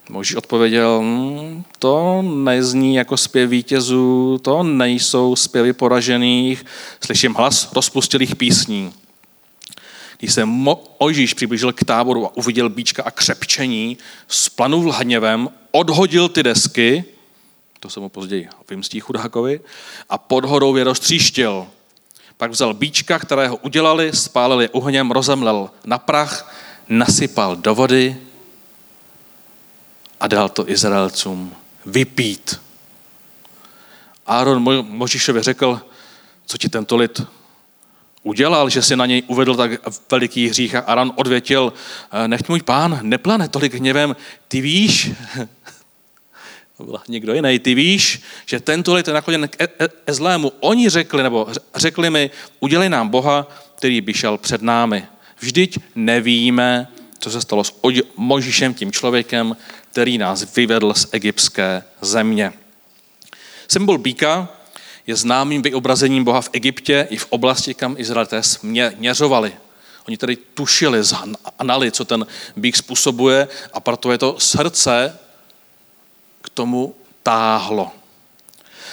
Mojžíš 0.10 0.36
odpověděl, 0.36 1.02
hm, 1.04 1.64
to 1.80 2.22
nezní 2.22 2.96
jako 2.96 3.18
zpěv 3.18 3.50
vítězů, 3.50 4.40
to 4.42 4.64
nejsou 4.64 5.36
zpěvy 5.36 5.74
poražených, 5.74 6.66
slyším 7.06 7.34
hlas 7.34 7.70
rozpustilých 7.74 8.36
písní. 8.36 8.94
Když 10.20 10.34
se 10.34 10.46
Mojžíš 10.46 11.34
přiblížil 11.34 11.74
k 11.74 11.84
táboru 11.84 12.26
a 12.26 12.38
uviděl 12.38 12.70
bíčka 12.70 13.04
a 13.04 13.12
křepčení, 13.12 13.98
splanul 14.28 14.92
hněvem, 14.92 15.50
odhodil 15.72 16.30
ty 16.30 16.44
desky 16.44 17.04
to 17.80 17.90
se 17.90 18.00
mu 18.00 18.10
později 18.10 18.50
vymstí 18.70 19.00
chudákovi, 19.00 19.62
a 20.10 20.18
pod 20.18 20.46
horou 20.46 20.76
je 20.76 20.84
roztříštil. 20.84 21.68
Pak 22.38 22.52
vzal 22.52 22.74
bíčka, 22.74 23.20
kterého 23.20 23.58
udělali, 23.58 24.14
spálil 24.14 24.62
je 24.62 24.70
uhněm, 24.70 25.12
rozemlel 25.12 25.70
na 25.86 25.98
prach, 25.98 26.56
nasypal 26.90 27.56
do 27.56 27.76
vody 27.76 28.18
a 30.20 30.28
dal 30.28 30.50
to 30.50 30.70
Izraelcům 30.70 31.56
vypít. 31.86 32.62
Aaron 34.26 34.86
Možíšovi 34.90 35.42
řekl, 35.42 35.82
co 36.46 36.58
ti 36.58 36.70
tento 36.70 36.96
lid 36.96 37.22
udělal, 38.24 38.70
že 38.70 38.82
si 38.82 38.96
na 38.96 39.06
něj 39.06 39.24
uvedl 39.28 39.56
tak 39.56 39.72
veliký 40.12 40.48
hřích 40.48 40.76
a 40.76 40.80
Aaron 40.80 41.14
odvětil, 41.16 41.74
nechť 42.28 42.50
můj 42.50 42.62
pán 42.62 43.00
neplane 43.02 43.48
tolik 43.48 43.74
hněvem, 43.74 44.16
ty 44.48 44.62
víš, 44.62 45.12
to 46.80 46.86
byl 46.86 47.00
někdo 47.08 47.34
jiný, 47.34 47.60
ty 47.60 47.76
víš, 47.76 48.22
že 48.46 48.60
tento 48.60 48.94
lid 48.94 49.08
je 49.08 49.14
nakloněn 49.14 49.48
k 49.48 49.62
e, 49.62 49.68
e, 50.08 50.14
zlému. 50.14 50.52
Oni 50.60 50.90
řekli, 50.90 51.24
nebo 51.24 51.48
řekli 51.76 52.10
mi, 52.10 52.32
udělej 52.60 52.90
nám 52.90 53.10
Boha, 53.10 53.48
který 53.76 54.02
by 54.02 54.14
šel 54.14 54.38
před 54.38 54.62
námi. 54.62 55.04
Vždyť 55.40 55.80
nevíme, 55.96 56.88
co 57.20 57.32
se 57.32 57.42
stalo 57.42 57.64
s 57.64 57.80
Možíšem, 58.16 58.74
tím 58.74 58.92
člověkem, 58.92 59.58
který 59.92 60.18
nás 60.18 60.56
vyvedl 60.56 60.94
z 60.94 61.08
egyptské 61.12 61.84
země. 62.02 62.54
Symbol 63.68 63.98
býka 63.98 64.48
je 65.08 65.16
známým 65.16 65.62
vyobrazením 65.62 66.24
Boha 66.24 66.42
v 66.42 66.50
Egyptě 66.54 67.08
i 67.10 67.18
v 67.18 67.28
oblasti, 67.30 67.74
kam 67.74 67.96
Izraelité 67.98 68.44
směřovali. 68.44 69.54
Oni 70.08 70.18
tedy 70.18 70.36
tušili, 70.36 71.04
znali, 71.04 71.92
co 71.92 72.06
ten 72.06 72.28
býk 72.56 72.78
způsobuje 72.78 73.48
a 73.74 73.80
proto 73.80 74.12
je 74.12 74.18
to 74.18 74.36
srdce 74.40 75.20
tomu 76.60 76.96
táhlo. 77.24 77.92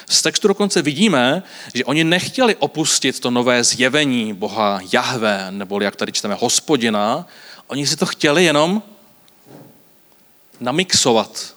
Z 0.09 0.23
textu 0.23 0.49
dokonce 0.49 0.83
vidíme, 0.83 1.43
že 1.75 1.85
oni 1.85 2.05
nechtěli 2.05 2.57
opustit 2.57 3.21
to 3.21 3.31
nové 3.31 3.65
zjevení 3.65 4.35
Boha 4.35 4.81
Jahve, 4.93 5.47
nebo 5.51 5.81
jak 5.81 5.97
tady 5.97 6.13
čteme, 6.13 6.37
hospodina. 6.41 7.27
Oni 7.67 7.87
si 7.87 7.97
to 7.97 8.07
chtěli 8.07 8.45
jenom 8.45 8.83
namixovat, 10.61 11.57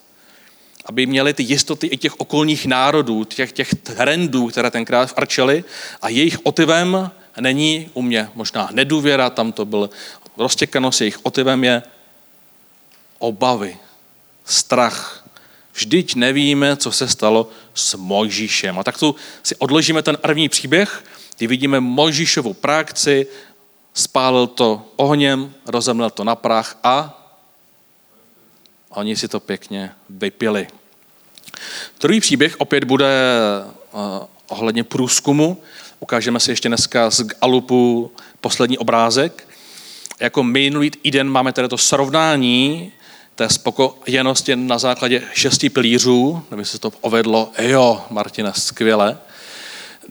aby 0.86 1.06
měli 1.06 1.34
ty 1.34 1.44
jistoty 1.44 1.88
i 1.88 1.98
těch 1.98 2.20
okolních 2.20 2.66
národů, 2.66 3.24
těch, 3.24 3.52
těch 3.52 3.76
trendů, 3.76 4.48
které 4.48 4.72
tenkrát 4.72 5.14
arčeli 5.16 5.64
a 6.02 6.10
jejich 6.10 6.38
otivem 6.44 7.12
není 7.40 7.90
u 7.94 8.02
mě 8.02 8.30
možná 8.36 8.70
nedůvěra, 8.72 9.30
tam 9.30 9.52
to 9.52 9.66
byl 9.66 9.90
roztěkanost, 10.38 11.02
jejich 11.02 11.20
otivem 11.26 11.64
je 11.64 11.84
obavy, 13.20 13.78
strach. 14.46 15.29
Vždyť 15.80 16.16
nevíme, 16.16 16.78
co 16.78 16.92
se 16.92 17.08
stalo 17.08 17.50
s 17.74 17.96
Mojžíšem. 17.96 18.80
A 18.80 18.84
tak 18.84 18.98
tu 18.98 19.16
si 19.44 19.56
odložíme 19.56 20.02
ten 20.02 20.18
první 20.18 20.50
příběh, 20.50 21.04
kdy 21.38 21.48
vidíme 21.48 21.80
Mojžíšovu 21.80 22.54
praxi, 22.54 23.28
spálil 23.94 24.48
to 24.48 24.86
ohněm, 24.96 25.54
rozemlel 25.66 26.10
to 26.10 26.24
na 26.24 26.36
prach 26.36 26.78
a 26.84 27.16
oni 28.90 29.16
si 29.16 29.28
to 29.28 29.40
pěkně 29.40 29.92
vypili. 30.10 30.68
Druhý 32.02 32.20
příběh 32.20 32.56
opět 32.60 32.84
bude 32.84 33.08
uh, 33.92 34.02
ohledně 34.48 34.84
průzkumu. 34.84 35.62
Ukážeme 36.00 36.40
si 36.40 36.52
ještě 36.52 36.68
dneska 36.68 37.10
z 37.10 37.22
Galupu 37.22 38.12
poslední 38.42 38.78
obrázek. 38.78 39.48
Jako 40.20 40.44
minulý 40.44 40.92
týden 40.92 41.30
máme 41.30 41.54
tady 41.54 41.68
to 41.68 41.78
srovnání 41.78 42.92
té 43.40 43.50
spokojenosti 43.50 44.56
na 44.56 44.78
základě 44.78 45.22
šesti 45.34 45.70
pilířů, 45.70 46.44
nevím, 46.52 46.66
se 46.66 46.80
to 46.80 46.92
povedlo, 46.92 47.52
jo, 47.62 48.06
Martina, 48.10 48.54
skvěle. 48.54 49.18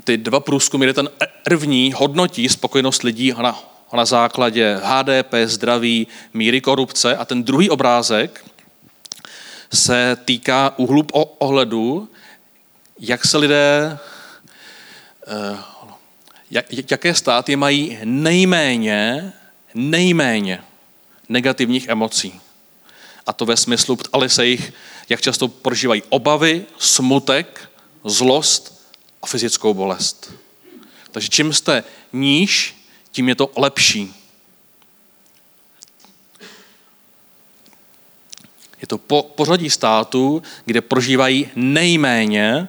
Ty 0.04 0.16
dva 0.16 0.40
průzkumy, 0.40 0.86
kde 0.86 0.94
ten 0.94 1.10
první 1.44 1.92
hodnotí 1.96 2.48
spokojenost 2.48 3.02
lidí 3.02 3.32
na, 3.42 3.62
na 3.92 4.04
základě 4.04 4.80
HDP, 4.82 5.34
zdraví, 5.44 6.06
míry 6.34 6.60
korupce 6.60 7.16
a 7.16 7.24
ten 7.24 7.44
druhý 7.44 7.70
obrázek 7.70 8.44
se 9.72 10.16
týká 10.24 10.74
úhlu 10.76 11.06
ohledu, 11.38 12.08
jak 13.00 13.24
se 13.24 13.38
lidé, 13.38 13.98
eh, 15.26 15.58
jak, 16.50 16.90
jaké 16.90 17.14
státy 17.14 17.56
mají 17.56 17.98
nejméně, 18.04 19.32
nejméně 19.74 20.62
negativních 21.28 21.88
emocí. 21.88 22.40
A 23.28 23.32
to 23.32 23.46
ve 23.46 23.56
smyslu, 23.56 23.96
ptali 23.96 24.28
se 24.28 24.46
jich, 24.46 24.72
jak 25.08 25.20
často 25.20 25.48
prožívají 25.48 26.02
obavy, 26.08 26.66
smutek, 26.78 27.70
zlost 28.04 28.88
a 29.22 29.26
fyzickou 29.26 29.74
bolest. 29.74 30.32
Takže 31.12 31.28
čím 31.28 31.52
jste 31.52 31.84
níž, 32.12 32.76
tím 33.12 33.28
je 33.28 33.34
to 33.34 33.50
lepší. 33.56 34.14
Je 38.80 38.86
to 38.86 38.98
po, 38.98 39.22
pořadí 39.22 39.70
států, 39.70 40.42
kde 40.64 40.80
prožívají 40.80 41.50
nejméně 41.56 42.68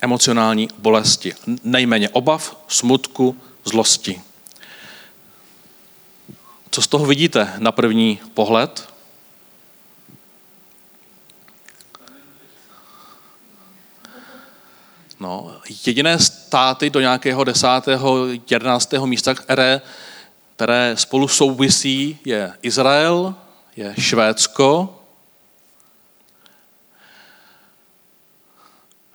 emocionální 0.00 0.68
bolesti. 0.78 1.34
Nejméně 1.64 2.08
obav, 2.08 2.56
smutku, 2.68 3.40
zlosti. 3.64 4.27
Co 6.78 6.82
z 6.82 6.86
toho 6.88 7.06
vidíte 7.06 7.54
na 7.58 7.72
první 7.72 8.20
pohled? 8.34 8.88
No, 15.20 15.60
jediné 15.86 16.18
státy 16.18 16.90
do 16.90 17.00
nějakého 17.00 17.44
desátého, 17.44 18.26
jedenáctého 18.50 19.06
místa, 19.06 19.34
které, 19.34 19.80
které 20.56 20.96
spolu 20.96 21.28
souvisí, 21.28 22.18
je 22.24 22.52
Izrael, 22.62 23.34
je 23.76 23.94
Švédsko. 23.98 25.00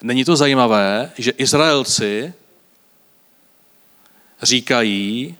Není 0.01 0.25
to 0.25 0.35
zajímavé, 0.35 1.11
že 1.17 1.31
Izraelci 1.31 2.33
říkají, 4.41 5.37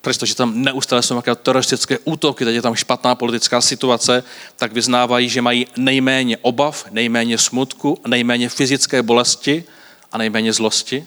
přestože 0.00 0.34
tam 0.34 0.62
neustále 0.62 1.02
jsou 1.02 1.14
nějaké 1.14 1.34
teroristické 1.34 1.98
útoky, 2.04 2.44
teď 2.44 2.54
je 2.54 2.62
tam 2.62 2.74
špatná 2.74 3.14
politická 3.14 3.60
situace, 3.60 4.24
tak 4.56 4.72
vyznávají, 4.72 5.28
že 5.28 5.42
mají 5.42 5.66
nejméně 5.76 6.36
obav, 6.36 6.86
nejméně 6.90 7.38
smutku, 7.38 8.00
nejméně 8.06 8.48
fyzické 8.48 9.02
bolesti 9.02 9.64
a 10.12 10.18
nejméně 10.18 10.52
zlosti. 10.52 11.06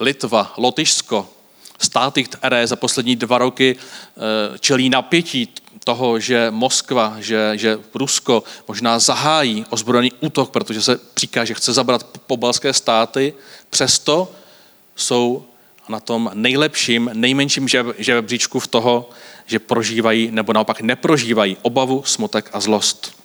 Litva, 0.00 0.54
Lotyšsko, 0.56 1.28
státy, 1.78 2.24
které 2.24 2.66
za 2.66 2.76
poslední 2.76 3.16
dva 3.16 3.38
roky 3.38 3.76
eh, 3.76 4.58
čelí 4.58 4.90
napětí 4.90 5.48
toho, 5.84 6.20
že 6.20 6.50
Moskva, 6.50 7.16
že, 7.18 7.52
že 7.54 7.78
Rusko 7.94 8.42
možná 8.68 8.98
zahájí 8.98 9.66
ozbrojený 9.70 10.12
útok, 10.20 10.50
protože 10.50 10.82
se 10.82 11.00
říká, 11.16 11.44
že 11.44 11.54
chce 11.54 11.72
zabrat 11.72 12.18
pobalské 12.26 12.72
státy, 12.72 13.34
přesto 13.70 14.32
jsou 14.96 15.46
na 15.88 16.00
tom 16.00 16.30
nejlepším, 16.34 17.10
nejmenším 17.14 17.68
žebříčku 17.98 18.60
v 18.60 18.66
toho, 18.66 19.10
že 19.46 19.58
prožívají 19.58 20.30
nebo 20.30 20.52
naopak 20.52 20.80
neprožívají 20.80 21.56
obavu, 21.62 22.02
smutek 22.06 22.50
a 22.52 22.60
zlost. 22.60 23.24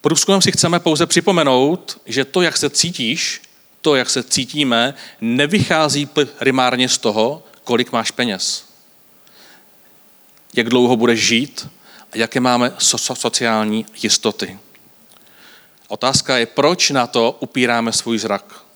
Průzkumem 0.00 0.42
si 0.42 0.52
chceme 0.52 0.80
pouze 0.80 1.06
připomenout, 1.06 2.00
že 2.06 2.24
to, 2.24 2.42
jak 2.42 2.56
se 2.56 2.70
cítíš, 2.70 3.42
to, 3.80 3.94
jak 3.94 4.10
se 4.10 4.22
cítíme, 4.22 4.94
nevychází 5.20 6.08
primárně 6.38 6.88
z 6.88 6.98
toho, 6.98 7.42
kolik 7.64 7.92
máš 7.92 8.10
peněz. 8.10 8.64
Jak 10.54 10.68
dlouho 10.68 10.96
budeš 10.96 11.26
žít 11.26 11.68
a 12.12 12.16
jaké 12.16 12.40
máme 12.40 12.68
so- 12.68 13.14
sociální 13.14 13.86
jistoty. 14.02 14.58
Otázka 15.88 16.38
je, 16.38 16.46
proč 16.46 16.90
na 16.90 17.06
to 17.06 17.36
upíráme 17.40 17.92
svůj 17.92 18.18
zrak. 18.18 18.67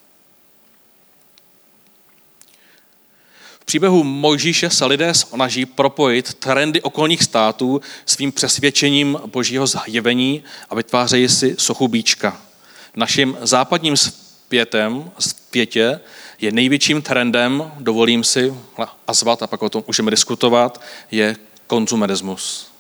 V 3.62 3.64
příběhu 3.64 4.04
Mojžíše 4.04 4.70
se 4.70 4.86
lidé 4.86 5.14
snaží 5.14 5.66
propojit 5.66 6.34
trendy 6.34 6.82
okolních 6.82 7.22
států 7.22 7.80
svým 8.06 8.32
přesvědčením 8.32 9.18
božího 9.26 9.66
zjevení 9.66 10.42
a 10.70 10.74
vytvářejí 10.74 11.28
si 11.28 11.56
sochu 11.58 11.88
bíčka. 11.88 12.42
Naším 12.96 13.36
západním 13.40 13.96
zpětem, 13.96 15.10
zpětě 15.18 16.00
je 16.40 16.52
největším 16.52 17.02
trendem, 17.02 17.72
dovolím 17.78 18.24
si 18.24 18.54
azvat 19.06 19.42
a 19.42 19.46
pak 19.46 19.62
o 19.62 19.68
tom 19.68 19.84
můžeme 19.86 20.10
diskutovat, 20.10 20.80
je 21.10 21.36
konzumerismus. 21.66 22.71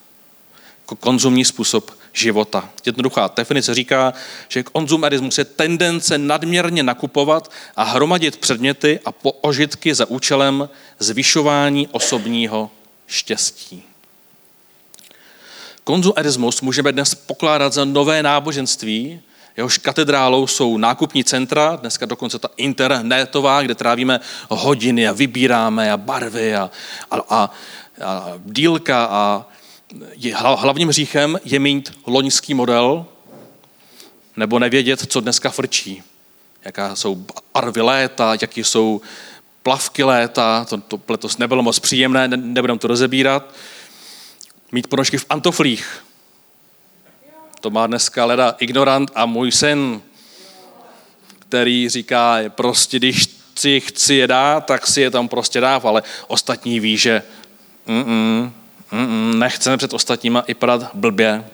Konzumní 0.86 1.44
způsob 1.44 1.90
života. 2.12 2.68
Jednoduchá 2.86 3.30
definice 3.36 3.74
říká, 3.74 4.12
že 4.48 4.62
konzumerismus 4.62 5.38
je 5.38 5.44
tendence 5.44 6.18
nadměrně 6.18 6.82
nakupovat 6.82 7.50
a 7.76 7.82
hromadit 7.82 8.36
předměty 8.36 9.00
a 9.04 9.12
požitky 9.12 9.94
za 9.94 10.06
účelem 10.06 10.68
zvyšování 10.98 11.88
osobního 11.88 12.70
štěstí. 13.06 13.82
Konzumerismus 15.84 16.60
můžeme 16.60 16.92
dnes 16.92 17.14
pokládat 17.14 17.72
za 17.72 17.84
nové 17.84 18.22
náboženství, 18.22 19.20
jehož 19.56 19.78
katedrálou 19.78 20.46
jsou 20.46 20.78
nákupní 20.78 21.24
centra, 21.24 21.76
dneska 21.76 22.06
dokonce 22.06 22.38
ta 22.38 22.48
internetová, 22.56 23.62
kde 23.62 23.74
trávíme 23.74 24.20
hodiny 24.48 25.08
a 25.08 25.12
vybíráme 25.12 25.92
a 25.92 25.96
barvy 25.96 26.56
a, 26.56 26.70
a, 27.10 27.16
a, 27.16 27.50
a 28.04 28.32
dílka 28.44 29.04
a 29.10 29.46
je, 30.12 30.36
hlavním 30.36 30.88
hříchem 30.88 31.40
je 31.44 31.58
mít 31.58 31.92
loňský 32.06 32.54
model 32.54 33.06
nebo 34.36 34.58
nevědět, 34.58 35.12
co 35.12 35.20
dneska 35.20 35.50
frčí. 35.50 36.02
Jaká 36.64 36.96
jsou 36.96 37.26
barvy 37.54 37.80
léta, 37.80 38.32
jaký 38.40 38.64
jsou 38.64 39.00
plavky 39.62 40.04
léta, 40.04 40.64
to, 40.64 40.76
to 40.76 41.00
letos 41.08 41.38
nebylo 41.38 41.62
moc 41.62 41.78
příjemné, 41.78 42.28
ne, 42.28 42.36
nebudem 42.36 42.78
to 42.78 42.88
rozebírat. 42.88 43.54
Mít 44.72 44.86
ponožky 44.86 45.18
v 45.18 45.26
antoflích. 45.30 46.04
To 47.60 47.70
má 47.70 47.86
dneska 47.86 48.24
leda 48.24 48.54
ignorant 48.58 49.10
a 49.14 49.26
můj 49.26 49.52
syn, 49.52 50.02
který 51.38 51.88
říká, 51.88 52.38
prostě 52.48 52.98
když 52.98 53.28
si 53.54 53.80
chci 53.80 54.14
je 54.14 54.26
dát, 54.26 54.66
tak 54.66 54.86
si 54.86 55.00
je 55.00 55.10
tam 55.10 55.28
prostě 55.28 55.60
dáv, 55.60 55.84
ale 55.84 56.02
ostatní 56.28 56.80
ví, 56.80 56.96
že 56.96 57.22
mm-mm, 57.86 58.52
Mm-mm, 58.92 59.38
nechceme 59.38 59.76
před 59.76 59.92
ostatníma 59.92 60.40
i 60.40 60.54
padat 60.54 60.94
blbě. 60.94 61.44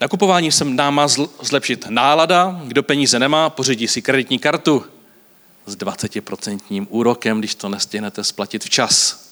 Nakupování 0.00 0.52
se 0.52 0.64
nám 0.64 0.94
má 0.94 1.08
zlepšit 1.42 1.86
nálada, 1.88 2.60
kdo 2.64 2.82
peníze 2.82 3.18
nemá, 3.18 3.50
pořídí 3.50 3.88
si 3.88 4.02
kreditní 4.02 4.38
kartu 4.38 4.84
s 5.66 5.76
20% 5.76 6.86
úrokem, 6.90 7.38
když 7.38 7.54
to 7.54 7.68
nestihnete 7.68 8.24
splatit 8.24 8.64
včas. 8.64 9.24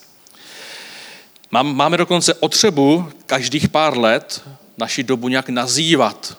Máme 1.50 1.96
dokonce 1.96 2.34
otřebu 2.34 3.08
každých 3.26 3.68
pár 3.68 3.98
let 3.98 4.42
naši 4.78 5.02
dobu 5.02 5.28
nějak 5.28 5.48
nazývat. 5.48 6.38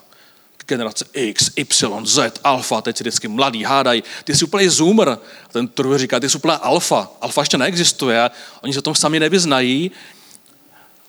Generace 0.67 1.05
X, 1.13 1.51
Y, 1.55 2.05
Z, 2.05 2.39
alfa, 2.43 2.81
teď 2.81 2.97
si 2.97 3.03
vždycky 3.03 3.27
mladý 3.27 3.63
hádají, 3.63 4.03
ty 4.23 4.35
jsi 4.35 4.45
úplně 4.45 4.69
zoomer. 4.69 5.09
A 5.09 5.19
ten 5.51 5.69
druhý 5.75 5.97
říká, 5.97 6.19
ty 6.19 6.29
jsi 6.29 6.37
úplně 6.37 6.53
alfa. 6.53 7.11
Alfa 7.21 7.41
ještě 7.41 7.57
neexistuje 7.57 8.29
oni 8.61 8.73
se 8.73 8.81
tom 8.81 8.95
sami 8.95 9.19
nevyznají. 9.19 9.91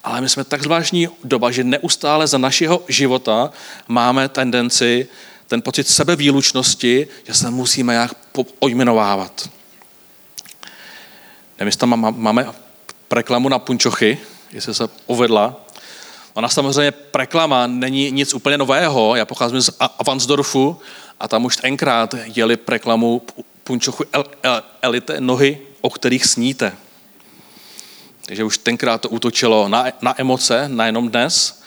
Ale 0.04 0.20
my 0.20 0.28
jsme 0.28 0.44
tak 0.44 0.62
zvláštní 0.62 1.08
doba, 1.24 1.50
že 1.50 1.64
neustále 1.64 2.26
za 2.26 2.38
našeho 2.38 2.82
života 2.88 3.50
máme 3.88 4.28
tendenci, 4.28 5.08
ten 5.46 5.62
pocit 5.62 5.88
sebevýlučnosti, 5.88 7.08
že 7.26 7.34
se 7.34 7.50
musíme 7.50 7.92
nějak 7.92 8.14
ojmenovávat. 8.58 9.50
Nevím, 11.58 11.68
jestli 11.68 11.78
tam 11.78 12.16
máme 12.16 12.46
reklamu 13.10 13.48
na 13.48 13.58
punčochy, 13.58 14.18
jestli 14.52 14.74
se 14.74 14.88
uvedla. 15.06 15.66
Ona 16.38 16.49
samozřejmě 16.49 16.92
reklama 17.14 17.66
není 17.66 18.11
nic 18.11 18.35
úplně 18.35 18.59
nového. 18.59 19.16
Já 19.16 19.25
pocházím 19.25 19.61
z 19.61 19.71
Avansdorfu 19.99 20.80
a 21.21 21.28
tam 21.28 21.45
už 21.45 21.57
tenkrát 21.57 22.14
jeli 22.25 22.59
reklamu 22.68 23.23
punčochu 23.64 24.04
el, 24.12 24.25
el, 24.42 24.62
elite 24.83 25.21
nohy, 25.21 25.59
o 25.80 25.90
kterých 25.90 26.26
sníte. 26.26 26.73
Takže 28.26 28.45
už 28.45 28.59
tenkrát 28.59 29.00
to 29.00 29.09
útočilo 29.09 29.68
na, 29.68 29.85
na 30.02 30.21
emoce, 30.21 30.68
nejenom 30.68 31.09
dnes, 31.09 31.62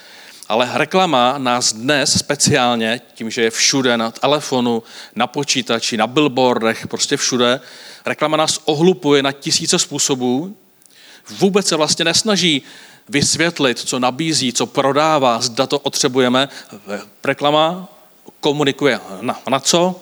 ale 0.48 0.70
reklama 0.74 1.38
nás 1.38 1.74
dnes 1.74 2.18
speciálně, 2.18 3.01
tím, 3.13 3.30
že 3.30 3.42
je 3.42 3.51
všude 3.51 3.98
na 3.98 4.12
telefonu, 4.12 4.84
na 5.16 5.28
počítači, 5.28 5.98
na 5.98 6.08
billboardech, 6.08 6.88
prostě 6.88 7.18
všude, 7.18 7.60
reklama 8.06 8.38
nás 8.38 8.60
ohlupuje 8.66 9.24
na 9.24 9.32
tisíce 9.32 9.80
způsobů, 9.80 10.56
vůbec 11.30 11.68
se 11.68 11.75
vlastně 11.75 12.06
nesnaží 12.06 12.63
vysvětlit, 13.10 13.79
co 13.79 14.00
nabízí, 14.00 14.53
co 14.53 14.65
prodává, 14.65 15.41
zda 15.41 15.67
to 15.67 15.79
potřebujeme. 15.79 16.50
Reklama 17.24 17.88
komunikuje 18.39 19.00
na, 19.22 19.39
na 19.50 19.60
co? 19.60 20.01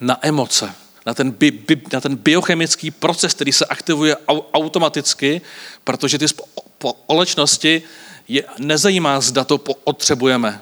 Na 0.00 0.18
emoce, 0.22 0.74
na 1.06 1.14
ten, 1.14 1.30
bi, 1.30 1.50
bi, 1.50 1.82
na 1.92 2.00
ten 2.00 2.16
biochemický 2.16 2.90
proces, 2.90 3.34
který 3.34 3.52
se 3.52 3.64
aktivuje 3.64 4.16
au, 4.16 4.40
automaticky, 4.54 5.40
protože 5.84 6.18
ty 6.18 6.26
společnosti 6.28 7.82
je, 8.28 8.44
nezajímá, 8.58 9.20
zda 9.20 9.44
to 9.44 9.58
potřebujeme. 9.58 10.60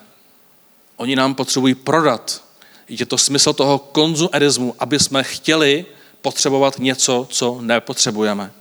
Oni 0.97 1.17
nám 1.17 1.35
potřebují 1.35 1.75
prodat. 1.75 2.43
Je 2.89 3.07
to 3.07 3.19
smysl 3.19 3.53
toho 3.53 3.79
konzumerismu, 3.79 4.75
aby 4.79 4.99
jsme 4.99 5.23
chtěli 5.23 5.87
potřebovat 6.23 6.79
něco, 6.79 7.27
co 7.31 7.59
nepotřebujeme. 7.61 8.53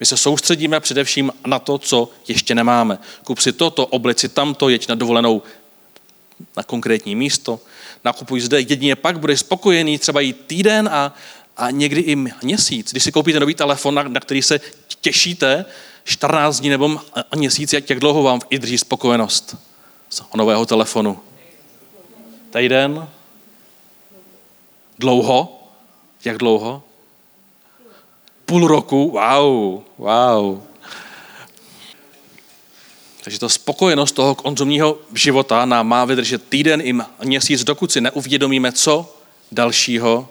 My 0.00 0.06
se 0.06 0.16
soustředíme 0.16 0.80
především 0.80 1.32
na 1.46 1.58
to, 1.58 1.78
co 1.78 2.08
ještě 2.28 2.54
nemáme. 2.54 2.98
Kup 3.24 3.38
si 3.38 3.52
toto, 3.52 3.86
oblici 3.86 4.28
tamto, 4.28 4.68
jeď 4.68 4.88
na 4.88 4.94
dovolenou 4.94 5.42
na 6.56 6.62
konkrétní 6.62 7.16
místo, 7.16 7.60
nakupuj 8.04 8.40
zde, 8.40 8.60
jedině 8.60 8.96
pak 8.96 9.18
budeš 9.18 9.40
spokojený 9.40 9.98
třeba 9.98 10.20
i 10.20 10.32
týden 10.32 10.88
a, 10.88 11.14
a 11.56 11.70
někdy 11.70 12.00
i 12.00 12.16
měsíc. 12.16 12.90
Když 12.90 13.04
si 13.04 13.12
koupíte 13.12 13.40
nový 13.40 13.54
telefon, 13.54 13.94
na, 13.94 14.02
na 14.02 14.20
který 14.20 14.42
se 14.42 14.60
těšíte, 15.00 15.64
14 16.04 16.60
dní 16.60 16.70
nebo 16.70 17.00
měsíc, 17.36 17.72
jak 17.72 18.00
dlouho 18.00 18.22
vám 18.22 18.40
vydrží 18.50 18.78
spokojenost 18.78 19.56
z 20.10 20.22
nového 20.34 20.66
telefonu? 20.66 21.18
Týden? 22.50 23.08
Dlouho? 24.98 25.68
Jak 26.24 26.38
dlouho? 26.38 26.82
Půl 28.50 28.68
roku, 28.68 29.10
wow, 29.10 29.82
wow. 29.98 30.60
Takže 33.24 33.38
to 33.38 33.48
spokojenost 33.48 34.12
toho 34.12 34.34
konzumního 34.34 34.98
života 35.14 35.64
nám 35.64 35.88
má 35.88 36.04
vydržet 36.04 36.48
týden 36.48 36.80
i 36.84 36.94
měsíc, 37.24 37.64
dokud 37.64 37.92
si 37.92 38.00
neuvědomíme, 38.00 38.72
co 38.72 39.16
dalšího 39.52 40.28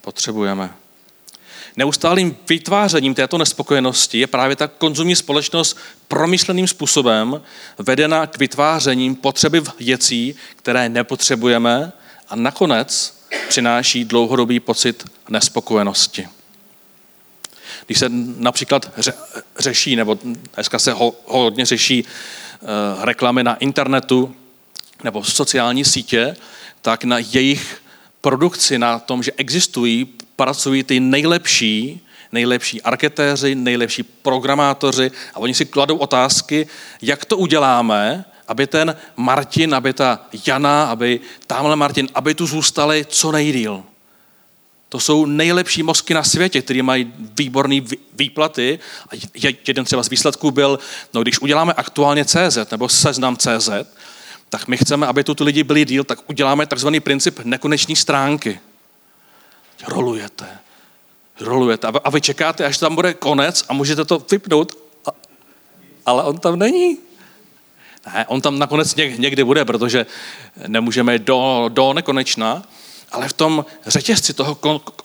potřebujeme. 0.00 0.74
Neustálým 1.76 2.36
vytvářením 2.48 3.14
této 3.14 3.38
nespokojenosti 3.38 4.18
je 4.18 4.26
právě 4.26 4.56
ta 4.56 4.66
konzumní 4.66 5.16
společnost 5.16 5.76
promyšleným 6.08 6.68
způsobem 6.68 7.42
vedena 7.78 8.26
k 8.26 8.38
vytvářením 8.38 9.14
potřeby 9.14 9.62
věcí, 9.78 10.34
které 10.56 10.88
nepotřebujeme 10.88 11.92
a 12.28 12.36
nakonec 12.36 13.18
přináší 13.48 14.04
dlouhodobý 14.04 14.60
pocit 14.60 15.04
nespokojenosti. 15.28 16.37
Když 17.88 17.98
se 17.98 18.06
například 18.36 18.92
ře, 18.96 19.12
řeší, 19.58 19.96
nebo 19.96 20.18
dneska 20.54 20.78
se 20.78 20.92
ho, 20.92 21.14
hodně 21.26 21.66
řeší 21.66 22.04
uh, 22.04 23.04
reklamy 23.04 23.44
na 23.44 23.54
internetu 23.54 24.36
nebo 25.04 25.24
sociální 25.24 25.84
sítě, 25.84 26.36
tak 26.82 27.04
na 27.04 27.18
jejich 27.18 27.82
produkci, 28.20 28.78
na 28.78 28.98
tom, 28.98 29.22
že 29.22 29.32
existují, 29.36 30.04
pracují 30.36 30.82
ty 30.82 31.00
nejlepší, 31.00 32.06
nejlepší 32.32 32.82
arketéři, 32.82 33.54
nejlepší 33.54 34.02
programátoři 34.02 35.10
a 35.34 35.38
oni 35.38 35.54
si 35.54 35.66
kladou 35.66 35.96
otázky, 35.96 36.66
jak 37.02 37.24
to 37.24 37.36
uděláme, 37.36 38.24
aby 38.48 38.66
ten 38.66 38.96
Martin, 39.16 39.74
aby 39.74 39.92
ta 39.92 40.26
Jana, 40.46 40.84
aby 40.84 41.20
tamhle 41.46 41.76
Martin, 41.76 42.08
aby 42.14 42.34
tu 42.34 42.46
zůstali 42.46 43.06
co 43.08 43.32
nejdíl. 43.32 43.82
To 44.88 45.00
jsou 45.00 45.26
nejlepší 45.26 45.82
mozky 45.82 46.14
na 46.14 46.22
světě, 46.22 46.62
které 46.62 46.82
mají 46.82 47.12
výborné 47.38 47.80
výplaty. 48.14 48.78
A 49.12 49.16
jeden 49.66 49.84
třeba 49.84 50.02
z 50.02 50.08
výsledků 50.08 50.50
byl, 50.50 50.78
no 51.14 51.22
když 51.22 51.40
uděláme 51.40 51.72
aktuálně 51.72 52.24
CZ 52.24 52.70
nebo 52.70 52.88
seznam 52.88 53.36
CZ, 53.36 53.70
tak 54.48 54.68
my 54.68 54.76
chceme, 54.76 55.06
aby 55.06 55.24
tu 55.24 55.44
lidi 55.44 55.64
byli 55.64 55.84
díl, 55.84 56.04
tak 56.04 56.30
uděláme 56.30 56.66
takzvaný 56.66 57.00
princip 57.00 57.40
nekoneční 57.44 57.96
stránky. 57.96 58.60
Rolujete, 59.88 60.58
rolujete 61.40 61.88
a 62.04 62.10
vy 62.10 62.20
čekáte, 62.20 62.64
až 62.64 62.78
tam 62.78 62.94
bude 62.94 63.14
konec 63.14 63.64
a 63.68 63.72
můžete 63.72 64.04
to 64.04 64.26
vypnout, 64.30 64.78
ale 66.06 66.22
on 66.22 66.38
tam 66.38 66.58
není. 66.58 66.98
Ne, 68.14 68.26
on 68.28 68.40
tam 68.40 68.58
nakonec 68.58 68.94
někdy 68.94 69.44
bude, 69.44 69.64
protože 69.64 70.06
nemůžeme 70.66 71.18
do, 71.18 71.64
do 71.68 71.92
nekonečna, 71.92 72.62
ale 73.12 73.28
v 73.28 73.32
tom 73.32 73.64
řetězci 73.86 74.34
toho 74.34 74.54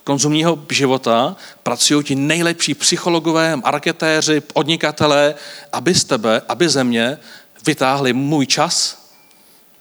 konzumního 0.04 0.66
života 0.70 1.36
pracují 1.64 2.04
ti 2.04 2.16
nejlepší 2.16 2.74
psychologové, 2.74 3.56
marketéři, 3.56 4.42
podnikatelé, 4.42 5.36
aby 5.72 5.96
z 5.96 6.04
tebe, 6.04 6.42
aby 6.48 6.70
ze 6.70 6.84
mě 6.84 7.18
vytáhli 7.66 8.14
můj 8.14 8.48
čas 8.48 9.04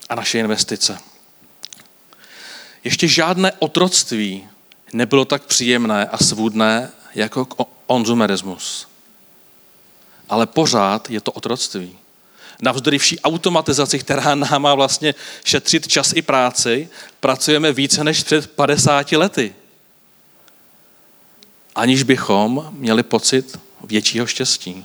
a 0.08 0.14
naše 0.14 0.38
investice. 0.38 0.98
Ještě 2.84 3.08
žádné 3.08 3.52
otroctví 3.58 4.48
nebylo 4.92 5.24
tak 5.24 5.42
příjemné 5.42 6.06
a 6.06 6.18
svůdné 6.18 6.90
jako 7.14 7.44
konzumerismus. 7.86 8.88
Ale 10.28 10.46
pořád 10.46 11.10
je 11.10 11.20
to 11.20 11.32
otroctví 11.32 11.98
navzdory 12.62 12.98
vší 12.98 13.20
automatizaci, 13.20 13.98
která 13.98 14.34
nám 14.34 14.62
má 14.62 14.74
vlastně 14.74 15.14
šetřit 15.44 15.88
čas 15.88 16.12
i 16.16 16.22
práci, 16.22 16.88
pracujeme 17.20 17.72
více 17.72 18.04
než 18.04 18.22
před 18.22 18.50
50 18.50 19.12
lety. 19.12 19.54
Aniž 21.74 22.02
bychom 22.02 22.68
měli 22.72 23.02
pocit 23.02 23.58
většího 23.84 24.26
štěstí. 24.26 24.84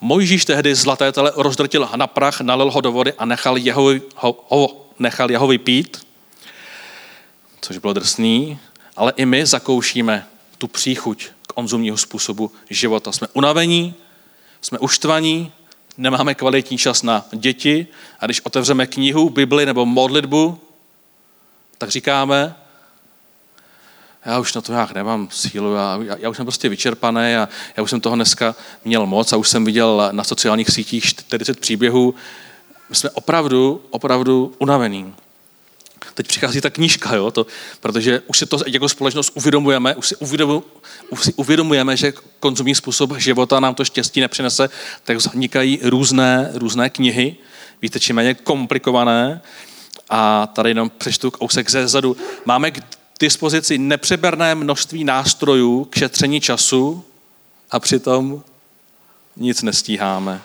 Mojžíš 0.00 0.44
tehdy 0.44 0.74
zlaté 0.74 1.12
tele 1.12 1.32
rozdrtil 1.36 1.88
na 1.96 2.06
prach, 2.06 2.40
nalil 2.40 2.70
ho 2.70 2.80
do 2.80 2.92
vody 2.92 3.12
a 3.12 3.24
nechal 3.24 3.56
jeho, 3.56 3.90
ho, 4.16 4.44
ho, 4.48 4.86
nechal 4.98 5.30
jeho 5.30 5.46
vypít, 5.46 6.06
což 7.60 7.78
bylo 7.78 7.92
drsný, 7.92 8.58
ale 8.96 9.12
i 9.16 9.26
my 9.26 9.46
zakoušíme 9.46 10.26
tu 10.58 10.68
příchuť 10.68 11.26
k 11.46 11.52
konzumního 11.52 11.96
způsobu 11.96 12.52
života. 12.70 13.12
Jsme 13.12 13.28
unavení, 13.32 13.94
jsme 14.60 14.78
uštvaní, 14.78 15.52
nemáme 15.98 16.34
kvalitní 16.34 16.78
čas 16.78 17.02
na 17.02 17.24
děti 17.32 17.86
a 18.20 18.26
když 18.26 18.40
otevřeme 18.40 18.86
knihu, 18.86 19.30
Bibli 19.30 19.66
nebo 19.66 19.86
modlitbu, 19.86 20.58
tak 21.78 21.90
říkáme, 21.90 22.54
já 24.24 24.38
už 24.38 24.54
na 24.54 24.60
to 24.60 24.72
nějak 24.72 24.94
nemám 24.94 25.28
sílu, 25.30 25.74
já, 25.74 25.98
já 26.18 26.28
už 26.28 26.36
jsem 26.36 26.46
prostě 26.46 26.68
vyčerpaný 26.68 27.34
a 27.36 27.48
já 27.76 27.82
už 27.82 27.90
jsem 27.90 28.00
toho 28.00 28.16
dneska 28.16 28.54
měl 28.84 29.06
moc 29.06 29.32
a 29.32 29.36
už 29.36 29.48
jsem 29.48 29.64
viděl 29.64 30.08
na 30.12 30.24
sociálních 30.24 30.70
sítích 30.70 31.04
40 31.04 31.60
příběhů. 31.60 32.14
My 32.90 32.96
jsme 32.96 33.10
opravdu, 33.10 33.82
opravdu 33.90 34.54
unavení. 34.58 35.14
Teď 36.14 36.26
přichází 36.26 36.60
ta 36.60 36.70
knížka, 36.70 37.14
jo, 37.16 37.30
to, 37.30 37.46
protože 37.80 38.22
už 38.26 38.38
si 38.38 38.46
to 38.46 38.58
jako 38.66 38.88
společnost 38.88 39.32
uvědomujeme, 39.34 39.94
už 39.94 40.08
si, 40.08 40.16
uvědomu, 40.16 40.64
už 41.10 41.24
si 41.24 41.32
uvědomujeme, 41.32 41.96
že 41.96 42.12
konzumní 42.40 42.74
způsob 42.74 43.18
života 43.18 43.60
nám 43.60 43.74
to 43.74 43.84
štěstí 43.84 44.20
nepřinese, 44.20 44.70
tak 45.04 45.16
vznikají 45.16 45.78
různé, 45.82 46.50
různé 46.54 46.90
knihy, 46.90 47.36
víte, 47.82 48.00
čím 48.00 48.16
méně 48.16 48.34
komplikované. 48.34 49.40
A 50.10 50.46
tady 50.46 50.70
jenom 50.70 50.90
přečtu 50.98 51.30
kousek 51.30 51.70
ze 51.70 51.88
zadu. 51.88 52.16
Máme 52.44 52.70
k 52.70 52.80
dispozici 53.20 53.78
nepřeberné 53.78 54.54
množství 54.54 55.04
nástrojů 55.04 55.84
k 55.84 55.94
šetření 55.94 56.40
času 56.40 57.04
a 57.70 57.80
přitom 57.80 58.42
nic 59.36 59.62
nestíháme. 59.62 60.42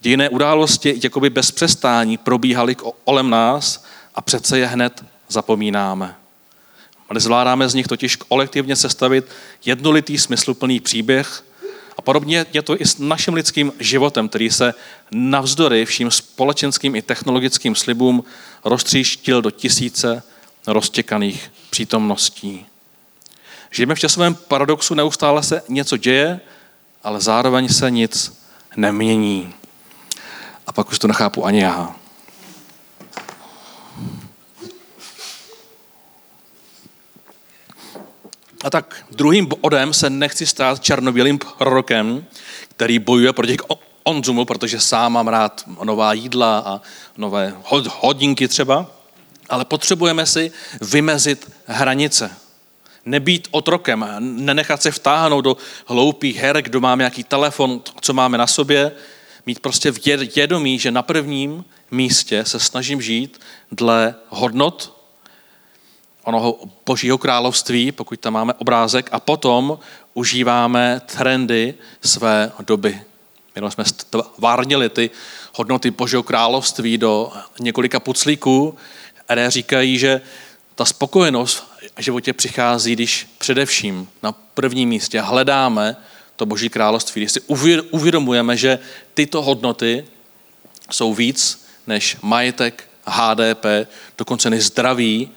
Dějné 0.00 0.28
události 0.28 1.00
jakoby 1.02 1.30
bez 1.30 1.50
přestání 1.50 2.16
probíhaly 2.16 2.74
kolem 3.04 3.30
nás 3.30 3.84
a 4.14 4.20
přece 4.20 4.58
je 4.58 4.66
hned 4.66 5.04
zapomínáme. 5.28 6.16
Nezvládáme 7.12 7.68
z 7.68 7.74
nich 7.74 7.86
totiž 7.86 8.16
kolektivně 8.16 8.76
sestavit 8.76 9.26
jednolitý 9.64 10.18
smysluplný 10.18 10.80
příběh 10.80 11.44
a 11.98 12.02
podobně 12.02 12.46
je 12.52 12.62
to 12.62 12.80
i 12.80 12.86
s 12.86 12.98
naším 12.98 13.34
lidským 13.34 13.72
životem, 13.78 14.28
který 14.28 14.50
se 14.50 14.74
navzdory 15.10 15.84
vším 15.84 16.10
společenským 16.10 16.96
i 16.96 17.02
technologickým 17.02 17.74
slibům 17.74 18.24
roztříštil 18.64 19.42
do 19.42 19.50
tisíce 19.50 20.22
roztěkaných 20.66 21.52
přítomností. 21.70 22.66
Žijeme 23.70 23.94
v 23.94 24.00
časovém 24.00 24.34
paradoxu, 24.34 24.94
neustále 24.94 25.42
se 25.42 25.62
něco 25.68 25.96
děje, 25.96 26.40
ale 27.04 27.20
zároveň 27.20 27.68
se 27.68 27.90
nic 27.90 28.42
nemění. 28.76 29.54
A 30.66 30.72
pak 30.72 30.90
už 30.90 30.98
to 30.98 31.08
nechápu 31.08 31.46
ani 31.46 31.60
já. 31.60 31.96
Tak 38.70 39.04
druhým 39.10 39.46
bodem 39.46 39.92
se 39.94 40.10
nechci 40.10 40.46
stát 40.46 40.82
černobílým 40.82 41.38
prorokem, 41.58 42.24
který 42.68 42.98
bojuje 42.98 43.32
proti 43.32 43.56
konzumu, 44.02 44.44
protože 44.44 44.80
sám 44.80 45.12
mám 45.12 45.28
rád 45.28 45.64
nová 45.84 46.12
jídla 46.12 46.58
a 46.58 46.80
nové 47.16 47.54
hodinky 48.00 48.48
třeba, 48.48 48.86
ale 49.48 49.64
potřebujeme 49.64 50.26
si 50.26 50.52
vymezit 50.80 51.52
hranice. 51.66 52.30
Nebýt 53.04 53.48
otrokem, 53.50 54.06
nenechat 54.18 54.82
se 54.82 54.90
vtáhnout 54.90 55.44
do 55.44 55.56
hloupých 55.86 56.36
her, 56.36 56.62
kdo 56.62 56.80
má 56.80 56.94
nějaký 56.94 57.24
telefon, 57.24 57.82
co 58.00 58.12
máme 58.12 58.38
na 58.38 58.46
sobě, 58.46 58.92
mít 59.46 59.60
prostě 59.60 59.90
vědomí, 60.34 60.78
že 60.78 60.90
na 60.90 61.02
prvním 61.02 61.64
místě 61.90 62.44
se 62.44 62.60
snažím 62.60 63.02
žít 63.02 63.40
dle 63.72 64.14
hodnot 64.28 65.01
onoho 66.24 66.58
božího 66.86 67.18
království, 67.18 67.92
pokud 67.92 68.20
tam 68.20 68.32
máme 68.32 68.54
obrázek, 68.54 69.08
a 69.12 69.20
potom 69.20 69.78
užíváme 70.14 71.00
trendy 71.06 71.74
své 72.04 72.52
doby. 72.66 73.00
Jenom 73.56 73.70
jsme 73.70 73.84
stvárnili 73.84 74.88
ty 74.88 75.10
hodnoty 75.54 75.90
božího 75.90 76.22
království 76.22 76.98
do 76.98 77.32
několika 77.60 78.00
puclíků, 78.00 78.76
které 79.24 79.50
říkají, 79.50 79.98
že 79.98 80.20
ta 80.74 80.84
spokojenost 80.84 81.64
v 81.96 82.02
životě 82.02 82.32
přichází, 82.32 82.92
když 82.92 83.28
především 83.38 84.08
na 84.22 84.32
prvním 84.32 84.88
místě 84.88 85.20
hledáme 85.20 85.96
to 86.36 86.46
boží 86.46 86.68
království, 86.68 87.20
když 87.22 87.32
si 87.32 87.40
uvědomujeme, 87.90 88.56
že 88.56 88.78
tyto 89.14 89.42
hodnoty 89.42 90.04
jsou 90.90 91.14
víc 91.14 91.66
než 91.86 92.16
majetek, 92.22 92.88
HDP, 93.06 93.66
dokonce 94.18 94.50
než 94.50 94.64
zdraví 94.64 95.30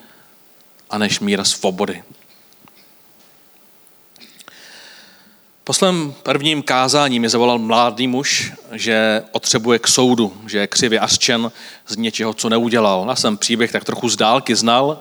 a 0.90 0.98
než 0.98 1.20
míra 1.20 1.44
svobody. 1.44 2.04
Po 5.64 5.74
svém 5.74 6.14
prvním 6.24 6.64
kázání 6.64 7.20
mi 7.20 7.30
zavolal 7.30 7.60
mladý 7.60 8.08
muž, 8.08 8.54
že 8.72 9.24
otřebuje 9.32 9.80
k 9.80 9.88
soudu, 9.88 10.42
že 10.48 10.58
je 10.58 10.68
křivě 10.68 11.00
ařčen 11.00 11.52
z 11.88 11.98
něčeho, 11.98 12.34
co 12.34 12.50
neudělal. 12.50 13.06
Já 13.10 13.16
jsem 13.16 13.38
příběh 13.38 13.72
tak 13.72 13.84
trochu 13.84 14.10
z 14.10 14.16
dálky 14.16 14.56
znal 14.56 15.00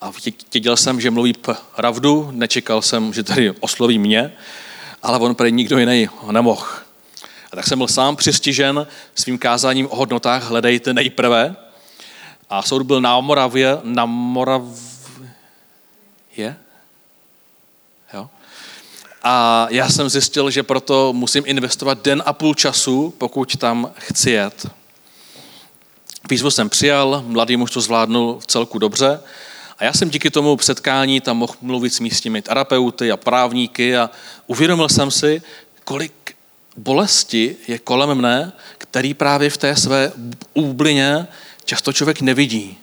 a 0.00 0.12
věděl 0.52 0.76
jsem, 0.76 1.00
že 1.00 1.10
mluví 1.10 1.34
pravdu, 1.76 2.28
nečekal 2.32 2.82
jsem, 2.82 3.12
že 3.12 3.22
tady 3.22 3.50
osloví 3.50 3.98
mě, 3.98 4.32
ale 5.02 5.18
on 5.18 5.34
prý 5.34 5.52
nikdo 5.52 5.78
jiný 5.78 6.08
ho 6.16 6.32
nemohl. 6.32 6.66
A 7.52 7.56
tak 7.56 7.66
jsem 7.66 7.78
byl 7.78 7.88
sám 7.88 8.16
přistižen 8.16 8.86
svým 9.14 9.38
kázáním 9.38 9.88
o 9.90 9.96
hodnotách 9.96 10.50
hledejte 10.50 10.94
nejprve. 10.94 11.56
A 12.50 12.62
soud 12.62 12.82
byl 12.82 13.00
na 13.00 13.20
Moravě, 13.20 13.78
na 13.82 14.06
Moravě, 14.06 14.87
Jo? 18.14 18.30
A 19.22 19.66
já 19.70 19.88
jsem 19.88 20.08
zjistil, 20.08 20.50
že 20.50 20.62
proto 20.62 21.12
musím 21.12 21.44
investovat 21.46 22.04
den 22.04 22.22
a 22.26 22.32
půl 22.32 22.54
času, 22.54 23.14
pokud 23.18 23.56
tam 23.56 23.92
chci 23.98 24.30
jet. 24.30 24.66
Výzvu 26.30 26.50
jsem 26.50 26.70
přijal, 26.70 27.24
mladý 27.26 27.56
muž 27.56 27.70
to 27.70 27.80
zvládnul 27.80 28.38
v 28.40 28.46
celku 28.46 28.78
dobře 28.78 29.20
a 29.78 29.84
já 29.84 29.92
jsem 29.92 30.10
díky 30.10 30.30
tomu 30.30 30.58
setkání 30.60 31.20
tam 31.20 31.36
mohl 31.36 31.54
mluvit 31.60 31.94
s 31.94 32.00
místními 32.00 32.42
terapeuty 32.42 33.12
a 33.12 33.16
právníky 33.16 33.96
a 33.96 34.10
uvědomil 34.46 34.88
jsem 34.88 35.10
si, 35.10 35.42
kolik 35.84 36.36
bolesti 36.76 37.56
je 37.68 37.78
kolem 37.78 38.14
mne, 38.14 38.52
který 38.78 39.14
právě 39.14 39.50
v 39.50 39.56
té 39.56 39.76
své 39.76 40.12
úblině 40.54 41.26
často 41.64 41.92
člověk 41.92 42.20
nevidí. 42.20 42.78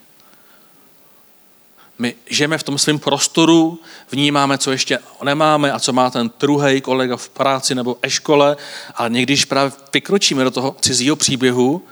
My 2.00 2.16
žijeme 2.30 2.58
v 2.58 2.64
tom 2.64 2.78
svém 2.78 3.00
prostoru, 3.00 3.80
vnímáme, 4.12 4.58
co 4.58 4.72
ještě 4.72 5.00
nemáme 5.24 5.72
a 5.72 5.80
co 5.80 5.94
má 5.94 6.10
ten 6.10 6.32
druhý 6.40 6.82
kolega 6.82 7.18
v 7.18 7.30
práci 7.30 7.76
nebo 7.76 7.98
ve 8.04 8.10
škole, 8.10 8.58
ale 8.96 9.10
někdy, 9.10 9.34
když 9.34 9.46
právě 9.46 9.72
vykročíme 9.94 10.44
do 10.44 10.52
toho 10.52 10.76
cizího 10.82 11.16
příběhu, 11.16 11.86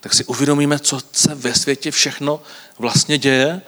tak 0.00 0.14
si 0.14 0.24
uvědomíme, 0.24 0.78
co 0.78 0.98
se 1.12 1.34
ve 1.34 1.54
světě 1.54 1.90
všechno 1.90 2.40
vlastně 2.78 3.18
děje. 3.18 3.62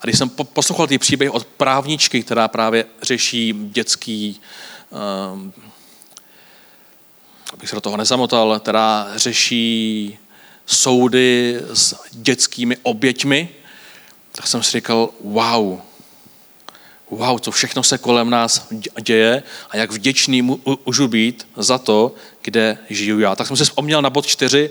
A 0.00 0.04
když 0.04 0.18
jsem 0.18 0.28
poslouchal 0.28 0.86
ty 0.86 0.98
příběhy 0.98 1.30
od 1.30 1.44
právničky, 1.44 2.22
která 2.22 2.48
právě 2.48 2.84
řeší 3.02 3.54
dětský, 3.72 4.40
um, 5.32 5.52
abych 7.52 7.68
se 7.68 7.74
do 7.74 7.80
toho 7.80 7.96
nezamotal, 7.96 8.60
která 8.60 9.12
řeší 9.16 10.18
soudy 10.66 11.60
s 11.74 11.94
dětskými 12.12 12.76
oběťmi, 12.82 13.48
tak 14.32 14.46
jsem 14.46 14.62
si 14.62 14.70
říkal, 14.70 15.08
wow, 15.24 15.80
wow, 17.10 17.38
co 17.38 17.50
všechno 17.50 17.82
se 17.82 17.98
kolem 17.98 18.30
nás 18.30 18.66
děje 19.02 19.42
a 19.70 19.76
jak 19.76 19.92
vděčný 19.92 20.42
můžu 20.86 21.08
být 21.08 21.48
za 21.56 21.78
to, 21.78 22.14
kde 22.42 22.78
žiju 22.90 23.20
já. 23.20 23.36
Tak 23.36 23.46
jsem 23.46 23.56
si 23.56 23.64
vzpomněl 23.64 24.02
na 24.02 24.10
bod 24.10 24.26
čtyři, 24.26 24.70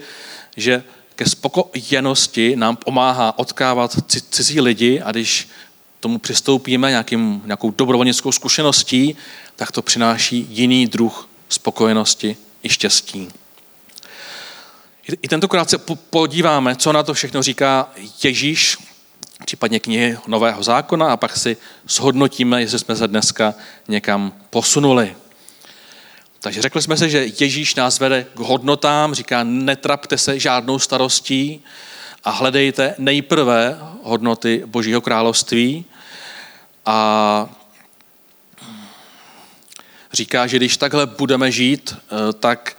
že 0.58 0.84
ke 1.16 1.26
spokojenosti 1.26 2.56
nám 2.56 2.76
pomáhá 2.76 3.40
odkávat 3.40 3.98
cizí 4.30 4.62
lidi 4.62 5.02
a 5.02 5.12
když 5.12 5.48
tomu 6.00 6.20
přistoupíme 6.20 6.90
nějakým, 6.90 7.42
nějakou 7.46 7.72
dobrovolnickou 7.72 8.32
zkušeností, 8.32 9.16
tak 9.56 9.72
to 9.72 9.82
přináší 9.82 10.48
jiný 10.50 10.88
druh 10.88 11.30
spokojenosti 11.50 12.38
i 12.64 12.70
štěstí. 12.70 13.30
I 15.22 15.28
tentokrát 15.28 15.70
se 15.70 15.78
podíváme, 16.10 16.76
co 16.76 16.94
na 16.94 17.04
to 17.04 17.14
všechno 17.14 17.44
říká 17.44 17.90
Ježíš 18.24 18.78
případně 19.46 19.80
knihy 19.80 20.18
Nového 20.28 20.64
zákona 20.64 21.12
a 21.12 21.18
pak 21.18 21.38
si 21.38 21.58
shodnotíme, 21.88 22.62
jestli 22.62 22.80
jsme 22.80 22.96
se 22.96 23.08
dneska 23.08 23.54
někam 23.88 24.34
posunuli. 24.50 25.16
Takže 26.40 26.62
řekli 26.62 26.82
jsme 26.82 26.98
si, 26.98 27.10
že 27.10 27.28
Ježíš 27.40 27.76
nás 27.76 28.00
vede 28.00 28.26
k 28.36 28.40
hodnotám, 28.40 29.14
říká, 29.14 29.44
netrapte 29.44 30.18
se 30.18 30.40
žádnou 30.40 30.80
starostí 30.80 31.64
a 32.24 32.30
hledejte 32.30 32.96
nejprve 32.98 33.78
hodnoty 34.04 34.64
Božího 34.66 35.02
království 35.02 35.86
a 36.86 37.50
říká, 40.14 40.48
že 40.48 40.58
když 40.58 40.78
takhle 40.78 41.06
budeme 41.06 41.52
žít, 41.52 41.96
eh, 41.96 42.34
tak 42.34 42.78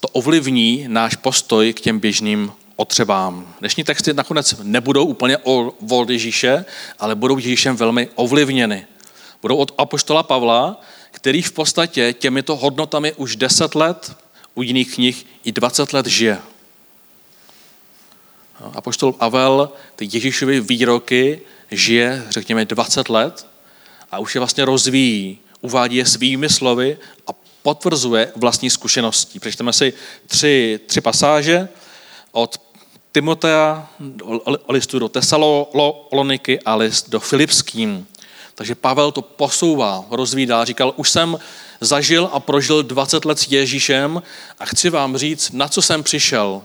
to 0.00 0.08
ovlivní 0.08 0.84
náš 0.88 1.16
postoj 1.16 1.72
k 1.72 1.80
těm 1.80 1.98
běžným 1.98 2.52
otřebám. 2.76 3.54
Dnešní 3.60 3.84
texty 3.84 4.14
nakonec 4.14 4.54
nebudou 4.62 5.06
úplně 5.06 5.38
o 5.38 5.72
od 5.90 6.10
Ježíše, 6.10 6.64
ale 6.98 7.14
budou 7.14 7.36
Ježíšem 7.36 7.76
velmi 7.76 8.08
ovlivněny. 8.14 8.86
Budou 9.42 9.56
od 9.56 9.74
apoštola 9.78 10.22
Pavla, 10.22 10.80
který 11.10 11.42
v 11.42 11.52
podstatě 11.52 12.12
těmito 12.12 12.56
hodnotami 12.56 13.12
už 13.12 13.36
10 13.36 13.74
let, 13.74 14.16
u 14.54 14.62
jiných 14.62 14.94
knih 14.94 15.26
i 15.44 15.52
20 15.52 15.92
let 15.92 16.06
žije. 16.06 16.38
Apoštol 18.74 19.12
Pavel 19.12 19.70
ty 19.96 20.08
Ježíšovy 20.12 20.60
výroky 20.60 21.40
žije, 21.70 22.24
řekněme, 22.30 22.64
20 22.64 23.08
let 23.08 23.46
a 24.10 24.18
už 24.18 24.34
je 24.34 24.38
vlastně 24.38 24.64
rozvíjí, 24.64 25.38
uvádí 25.60 25.96
je 25.96 26.06
svými 26.06 26.48
slovy 26.48 26.98
a 27.26 27.30
potvrzuje 27.62 28.32
vlastní 28.36 28.70
zkušeností. 28.70 29.40
Přečteme 29.40 29.72
si 29.72 29.92
tři, 30.26 30.80
tři 30.86 31.00
pasáže 31.00 31.68
od 32.34 32.60
Timotea, 33.12 33.88
listu 34.68 34.98
do 34.98 35.08
Tesaloniky 35.08 36.60
a 36.60 36.74
list 36.74 37.10
do 37.10 37.20
Filipským. 37.20 38.06
Takže 38.54 38.74
Pavel 38.74 39.12
to 39.12 39.22
posouvá, 39.22 40.04
rozvídá, 40.10 40.64
říkal, 40.64 40.92
už 40.96 41.10
jsem 41.10 41.38
zažil 41.80 42.30
a 42.32 42.40
prožil 42.40 42.82
20 42.82 43.24
let 43.24 43.38
s 43.38 43.46
Ježíšem 43.48 44.22
a 44.58 44.66
chci 44.66 44.90
vám 44.90 45.16
říct, 45.16 45.50
na 45.50 45.68
co 45.68 45.82
jsem 45.82 46.02
přišel, 46.02 46.62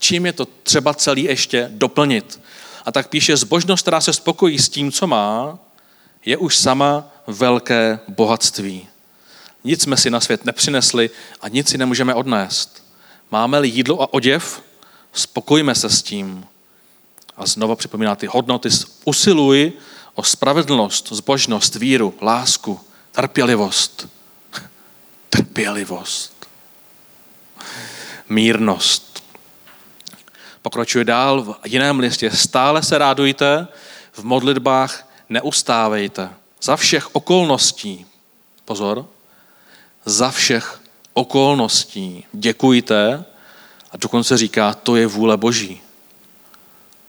čím 0.00 0.26
je 0.26 0.32
to 0.32 0.46
třeba 0.62 0.94
celý 0.94 1.24
ještě 1.24 1.68
doplnit. 1.72 2.40
A 2.84 2.92
tak 2.92 3.08
píše, 3.08 3.36
zbožnost, 3.36 3.82
která 3.82 4.00
se 4.00 4.12
spokojí 4.12 4.58
s 4.58 4.68
tím, 4.68 4.92
co 4.92 5.06
má, 5.06 5.58
je 6.24 6.36
už 6.36 6.56
sama 6.56 7.08
velké 7.26 7.98
bohatství. 8.08 8.88
Nic 9.64 9.82
jsme 9.82 9.96
si 9.96 10.10
na 10.10 10.20
svět 10.20 10.44
nepřinesli 10.44 11.10
a 11.40 11.48
nic 11.48 11.68
si 11.68 11.78
nemůžeme 11.78 12.14
odnést. 12.14 12.84
Máme-li 13.30 13.68
jídlo 13.68 14.02
a 14.02 14.12
oděv, 14.12 14.62
spokojíme 15.16 15.74
se 15.74 15.90
s 15.90 16.02
tím. 16.02 16.46
A 17.36 17.46
znova 17.46 17.76
připomíná 17.76 18.16
ty 18.16 18.26
hodnoty. 18.26 18.68
Usiluj 19.04 19.72
o 20.14 20.22
spravedlnost, 20.22 21.08
zbožnost, 21.12 21.74
víru, 21.74 22.14
lásku, 22.22 22.80
trpělivost. 23.12 24.08
Trpělivost. 25.30 26.48
Mírnost. 28.28 29.24
Pokračuje 30.62 31.04
dál 31.04 31.42
v 31.42 31.56
jiném 31.64 31.98
listě. 31.98 32.30
Stále 32.30 32.82
se 32.82 32.98
rádujte, 32.98 33.68
v 34.12 34.24
modlitbách 34.24 35.08
neustávejte. 35.28 36.30
Za 36.62 36.76
všech 36.76 37.14
okolností, 37.14 38.06
pozor, 38.64 39.06
za 40.04 40.30
všech 40.30 40.80
okolností 41.12 42.24
děkujte 42.32 43.24
a 43.96 43.98
dokonce 43.98 44.36
říká, 44.36 44.74
to 44.74 44.96
je 44.96 45.06
vůle 45.06 45.36
Boží 45.36 45.80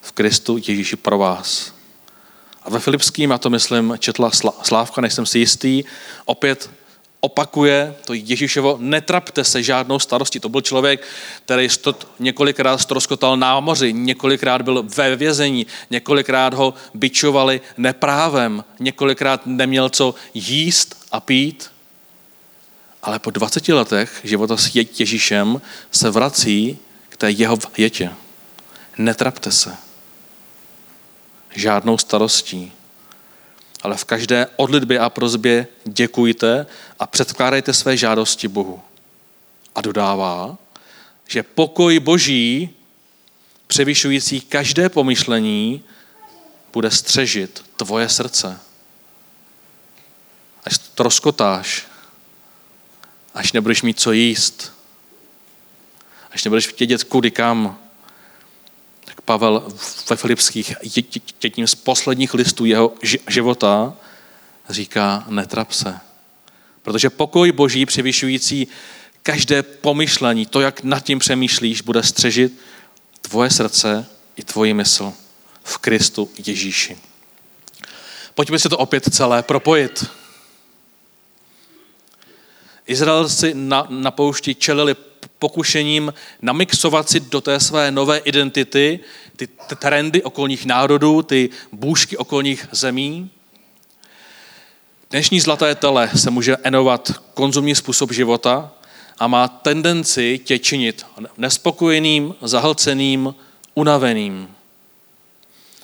v 0.01 0.11
Kristu 0.11 0.57
Ježíši 0.57 0.95
pro 0.95 1.17
vás. 1.17 1.73
A 2.63 2.69
ve 2.69 2.79
Filipským, 2.79 3.31
a 3.31 3.37
to 3.37 3.49
myslím, 3.49 3.93
četla 3.99 4.31
Slávka, 4.63 5.01
nejsem 5.01 5.25
si 5.25 5.39
jistý, 5.39 5.83
opět 6.25 6.69
opakuje 7.19 7.95
to 8.05 8.13
Ježíšovo, 8.13 8.77
netrapte 8.79 9.43
se 9.43 9.63
žádnou 9.63 9.99
starostí. 9.99 10.39
To 10.39 10.49
byl 10.49 10.61
člověk, 10.61 11.07
který 11.45 11.69
stot, 11.69 12.07
několikrát 12.19 12.77
stroskotal 12.77 13.37
na 13.37 13.59
moři, 13.59 13.93
několikrát 13.93 14.61
byl 14.61 14.83
ve 14.83 15.15
vězení, 15.15 15.67
několikrát 15.89 16.53
ho 16.53 16.73
bičovali 16.93 17.61
neprávem, 17.77 18.63
několikrát 18.79 19.41
neměl 19.45 19.89
co 19.89 20.15
jíst 20.33 21.07
a 21.11 21.19
pít. 21.19 21.76
Ale 23.07 23.19
po 23.19 23.31
20 23.31 23.67
letech 23.69 24.19
života 24.23 24.57
s 24.57 24.75
Ježíšem 24.75 25.61
se 25.91 26.09
vrací 26.09 26.77
k 27.09 27.17
té 27.17 27.31
jeho 27.31 27.57
větě. 27.77 28.11
Netrapte 28.97 29.51
se. 29.51 29.75
Žádnou 31.55 31.97
starostí. 31.97 32.71
Ale 33.81 33.97
v 33.97 34.05
každé 34.05 34.47
odlitbě 34.55 34.99
a 34.99 35.09
prozbě 35.09 35.67
děkujte 35.85 36.65
a 36.99 37.07
předkládejte 37.07 37.73
své 37.73 37.97
žádosti 37.97 38.47
Bohu. 38.47 38.81
A 39.75 39.81
dodává, 39.81 40.57
že 41.27 41.43
pokoj 41.43 41.99
Boží, 41.99 42.69
převyšující 43.67 44.41
každé 44.41 44.89
pomyšlení, 44.89 45.83
bude 46.73 46.91
střežit 46.91 47.63
tvoje 47.75 48.09
srdce. 48.09 48.59
Až 50.63 50.77
to 50.77 51.03
rozkotáš, 51.03 51.87
až 53.37 53.53
nebudeš 53.53 53.81
mít 53.81 53.99
co 53.99 54.11
jíst, 54.11 54.73
až 56.31 56.43
nebudeš 56.43 56.79
vědět 56.79 57.03
kudy 57.03 57.31
kam. 57.31 57.79
Tak 59.05 59.21
Pavel 59.21 59.73
ve 60.09 60.15
Filipských, 60.15 60.75
jedním 61.43 61.67
z 61.67 61.75
posledních 61.75 62.33
listů 62.33 62.65
jeho 62.65 62.93
života, 63.27 63.93
říká, 64.69 65.25
netrap 65.27 65.71
se. 65.71 65.99
Protože 66.81 67.09
pokoj 67.09 67.51
boží 67.51 67.85
převyšující 67.85 68.67
každé 69.23 69.63
pomyšlení, 69.63 70.45
to, 70.45 70.61
jak 70.61 70.83
nad 70.83 71.03
tím 71.03 71.19
přemýšlíš, 71.19 71.81
bude 71.81 72.03
střežit 72.03 72.59
tvoje 73.21 73.49
srdce 73.49 74.05
i 74.35 74.43
tvoji 74.43 74.73
mysl 74.73 75.13
v 75.63 75.77
Kristu 75.77 76.29
Ježíši. 76.45 76.97
Pojďme 78.33 78.59
si 78.59 78.69
to 78.69 78.77
opět 78.77 79.13
celé 79.15 79.43
propojit. 79.43 80.05
Izraelci 82.87 83.53
na, 83.53 83.87
na 83.89 84.11
poušti 84.11 84.55
čelili 84.55 84.95
pokušením 85.39 86.13
namixovat 86.41 87.09
si 87.09 87.19
do 87.19 87.41
té 87.41 87.59
své 87.59 87.91
nové 87.91 88.17
identity 88.17 88.99
ty 89.35 89.47
trendy 89.75 90.23
okolních 90.23 90.65
národů, 90.65 91.21
ty 91.21 91.49
bůžky 91.71 92.17
okolních 92.17 92.67
zemí. 92.71 93.29
Dnešní 95.09 95.39
zlaté 95.39 95.75
tele 95.75 96.09
se 96.15 96.31
může 96.31 96.57
enovat 96.63 97.11
konzumní 97.33 97.75
způsob 97.75 98.11
života 98.11 98.71
a 99.19 99.27
má 99.27 99.47
tendenci 99.47 100.39
tě 100.43 100.59
činit 100.59 101.05
nespokojeným, 101.37 102.35
zahlceným, 102.41 103.35
unaveným. 103.73 104.47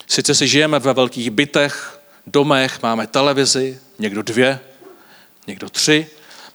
Sice 0.08 0.36
si 0.36 0.48
žijeme 0.48 0.80
ve 0.80 0.94
velkých 0.94 1.30
bytech, 1.32 2.00
domech, 2.28 2.80
máme 2.84 3.08
televizi, 3.08 3.80
někdo 4.00 4.22
dvě, 4.22 4.60
někdo 5.48 5.70
tři, 5.70 6.08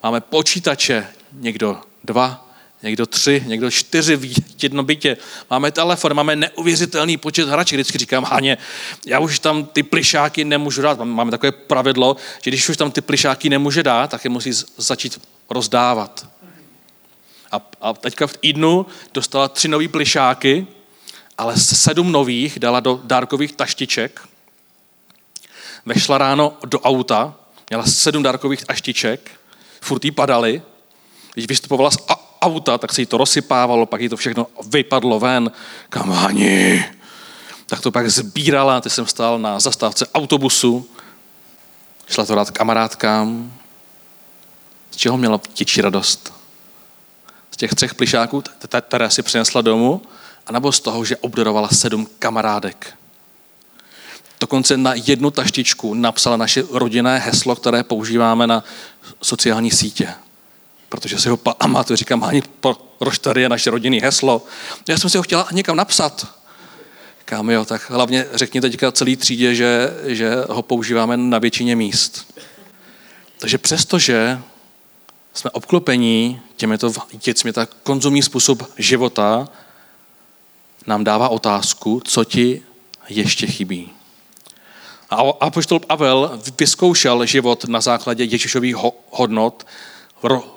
Máme 0.02 0.20
počítače, 0.20 1.06
někdo 1.32 1.80
dva, 2.04 2.48
někdo 2.82 3.06
tři, 3.06 3.44
někdo 3.46 3.70
čtyři 3.70 4.16
v 4.16 4.62
jednom 4.62 4.86
bytě. 4.86 5.16
Máme 5.50 5.70
telefon, 5.70 6.14
máme 6.14 6.36
neuvěřitelný 6.36 7.16
počet 7.16 7.48
hraček. 7.48 7.76
Vždycky 7.76 7.98
říkám, 7.98 8.24
Haně, 8.24 8.58
já 9.06 9.18
už 9.18 9.38
tam 9.38 9.64
ty 9.64 9.82
plišáky 9.82 10.44
nemůžu 10.44 10.82
dát. 10.82 10.98
Máme 10.98 11.30
takové 11.30 11.52
pravidlo, 11.52 12.16
že 12.42 12.50
když 12.50 12.68
už 12.68 12.76
tam 12.76 12.90
ty 12.90 13.00
plišáky 13.00 13.48
nemůže 13.48 13.82
dát, 13.82 14.10
tak 14.10 14.24
je 14.24 14.30
musí 14.30 14.50
začít 14.76 15.20
rozdávat. 15.50 16.28
A, 17.52 17.60
a 17.80 17.92
teďka 17.92 18.26
v 18.26 18.36
týdnu 18.36 18.86
dostala 19.14 19.48
tři 19.48 19.68
nový 19.68 19.88
plišáky, 19.88 20.66
ale 21.38 21.56
sedm 21.56 22.12
nových 22.12 22.58
dala 22.58 22.80
do 22.80 23.00
dárkových 23.04 23.52
taštiček. 23.52 24.20
Vešla 25.86 26.18
ráno 26.18 26.56
do 26.66 26.80
auta, 26.80 27.34
měla 27.70 27.86
sedm 27.86 28.22
dárkových 28.22 28.64
taštiček 28.64 29.37
furt 29.80 30.04
jí 30.04 30.10
padaly. 30.10 30.62
Když 31.34 31.48
vystupovala 31.48 31.90
z 31.90 31.98
auta, 32.42 32.78
tak 32.78 32.92
se 32.92 33.02
jí 33.02 33.06
to 33.06 33.16
rozsypávalo, 33.16 33.86
pak 33.86 34.00
jí 34.00 34.08
to 34.08 34.16
všechno 34.16 34.46
vypadlo 34.70 35.20
ven. 35.20 35.50
Kamáni. 35.88 36.84
Tak 37.66 37.80
to 37.80 37.90
pak 37.90 38.10
sbírala, 38.10 38.80
ty 38.80 38.90
jsem 38.90 39.06
stál 39.06 39.38
na 39.38 39.60
zastávce 39.60 40.06
autobusu, 40.14 40.88
šla 42.08 42.24
to 42.26 42.34
dát 42.34 42.50
kamarádkám. 42.50 43.52
Z 44.90 44.96
čeho 44.96 45.16
měla 45.16 45.40
těčí 45.52 45.80
radost? 45.80 46.32
Z 47.50 47.56
těch 47.56 47.74
třech 47.74 47.94
plišáků, 47.94 48.42
které 48.80 49.10
si 49.10 49.22
přinesla 49.22 49.60
domů, 49.60 50.02
anebo 50.46 50.72
z 50.72 50.80
toho, 50.80 51.04
že 51.04 51.16
obdarovala 51.16 51.68
sedm 51.68 52.08
kamarádek. 52.18 52.94
Dokonce 54.40 54.76
na 54.76 54.94
jednu 54.94 55.30
taštičku 55.30 55.94
napsala 55.94 56.36
naše 56.36 56.64
rodinné 56.70 57.18
heslo, 57.18 57.56
které 57.56 57.82
používáme 57.82 58.46
na 58.46 58.64
sociální 59.22 59.70
sítě. 59.70 60.08
Protože 60.88 61.18
si 61.18 61.28
ho 61.28 61.36
pamatuju, 61.36 61.96
říkám, 61.96 62.24
ani 62.24 62.42
proč 62.98 63.18
tady 63.18 63.42
je 63.42 63.48
naše 63.48 63.70
rodinné 63.70 63.96
heslo. 63.96 64.42
Já 64.88 64.98
jsem 64.98 65.10
si 65.10 65.16
ho 65.16 65.22
chtěla 65.22 65.48
někam 65.52 65.76
napsat. 65.76 66.26
Říkám, 67.18 67.50
jo, 67.50 67.64
tak 67.64 67.90
hlavně 67.90 68.26
řekni 68.32 68.60
teďka 68.60 68.92
celý 68.92 69.16
třídě, 69.16 69.54
že, 69.54 69.90
že 70.04 70.30
ho 70.48 70.62
používáme 70.62 71.16
na 71.16 71.38
většině 71.38 71.76
míst. 71.76 72.34
Takže 73.38 73.58
přestože 73.58 74.40
jsme 75.34 75.50
obklopení 75.50 76.40
těmito 76.56 76.92
děcmi, 77.24 77.52
tak 77.52 77.70
konzumní 77.82 78.22
způsob 78.22 78.62
života 78.78 79.48
nám 80.86 81.04
dává 81.04 81.28
otázku, 81.28 82.02
co 82.04 82.24
ti 82.24 82.62
ještě 83.08 83.46
chybí. 83.46 83.97
A 85.10 85.16
apoštol 85.40 85.80
Pavel 85.80 86.40
vyzkoušel 86.58 87.26
život 87.26 87.64
na 87.64 87.80
základě 87.80 88.24
Ježíšových 88.24 88.76
hodnot, 89.10 89.66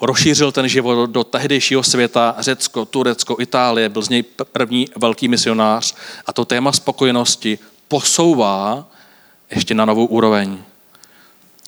rozšířil 0.01 0.51
ten 0.51 0.67
život 0.67 1.09
do 1.09 1.23
tehdejšího 1.23 1.83
světa, 1.83 2.35
Řecko, 2.39 2.85
Turecko, 2.85 3.35
Itálie, 3.39 3.89
byl 3.89 4.01
z 4.01 4.09
něj 4.09 4.23
první 4.51 4.87
velký 4.95 5.27
misionář 5.27 5.95
a 6.25 6.33
to 6.33 6.45
téma 6.45 6.71
spokojenosti 6.71 7.59
posouvá 7.87 8.87
ještě 9.51 9.73
na 9.73 9.85
novou 9.85 10.05
úroveň. 10.05 10.63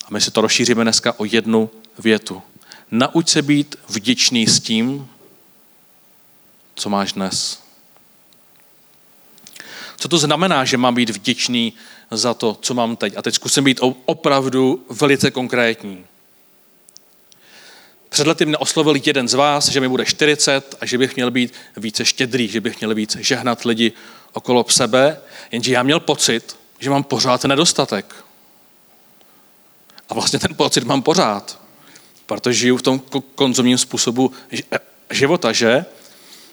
A 0.05 0.07
my 0.11 0.21
si 0.21 0.31
to 0.31 0.41
rozšíříme 0.41 0.83
dneska 0.83 1.19
o 1.19 1.25
jednu 1.25 1.69
větu. 1.99 2.41
Nauč 2.91 3.29
se 3.29 3.41
být 3.41 3.75
vděčný 3.89 4.47
s 4.47 4.59
tím, 4.59 5.07
co 6.75 6.89
máš 6.89 7.13
dnes. 7.13 7.59
Co 9.97 10.07
to 10.07 10.17
znamená, 10.17 10.65
že 10.65 10.77
mám 10.77 10.95
být 10.95 11.09
vděčný 11.09 11.73
za 12.11 12.33
to, 12.33 12.57
co 12.61 12.73
mám 12.73 12.95
teď. 12.95 13.13
A 13.17 13.21
teď 13.21 13.35
zkusím 13.35 13.63
být 13.63 13.79
opravdu 14.05 14.85
velice 14.89 15.31
konkrétní. 15.31 16.05
Před 18.09 18.27
lety 18.27 18.45
mě 18.45 18.57
oslovil 18.57 18.95
jeden 19.05 19.27
z 19.27 19.33
vás, 19.33 19.67
že 19.67 19.79
mi 19.79 19.89
bude 19.89 20.05
40 20.05 20.75
a 20.81 20.85
že 20.85 20.97
bych 20.97 21.15
měl 21.15 21.31
být 21.31 21.53
více 21.77 22.05
štědrý, 22.05 22.47
že 22.47 22.61
bych 22.61 22.79
měl 22.79 22.95
více 22.95 23.23
žehnat 23.23 23.65
lidi 23.65 23.91
okolo 24.33 24.65
sebe, 24.69 25.19
jenže 25.51 25.73
já 25.73 25.83
měl 25.83 25.99
pocit, 25.99 26.57
že 26.79 26.89
mám 26.89 27.03
pořád 27.03 27.43
nedostatek. 27.43 28.15
A 30.09 30.13
vlastně 30.13 30.39
ten 30.39 30.55
pocit 30.55 30.83
mám 30.83 31.01
pořád, 31.01 31.59
protože 32.25 32.59
žiju 32.59 32.77
v 32.77 32.81
tom 32.81 33.01
konzumním 33.35 33.77
způsobu 33.77 34.31
života, 35.11 35.51
že 35.51 35.85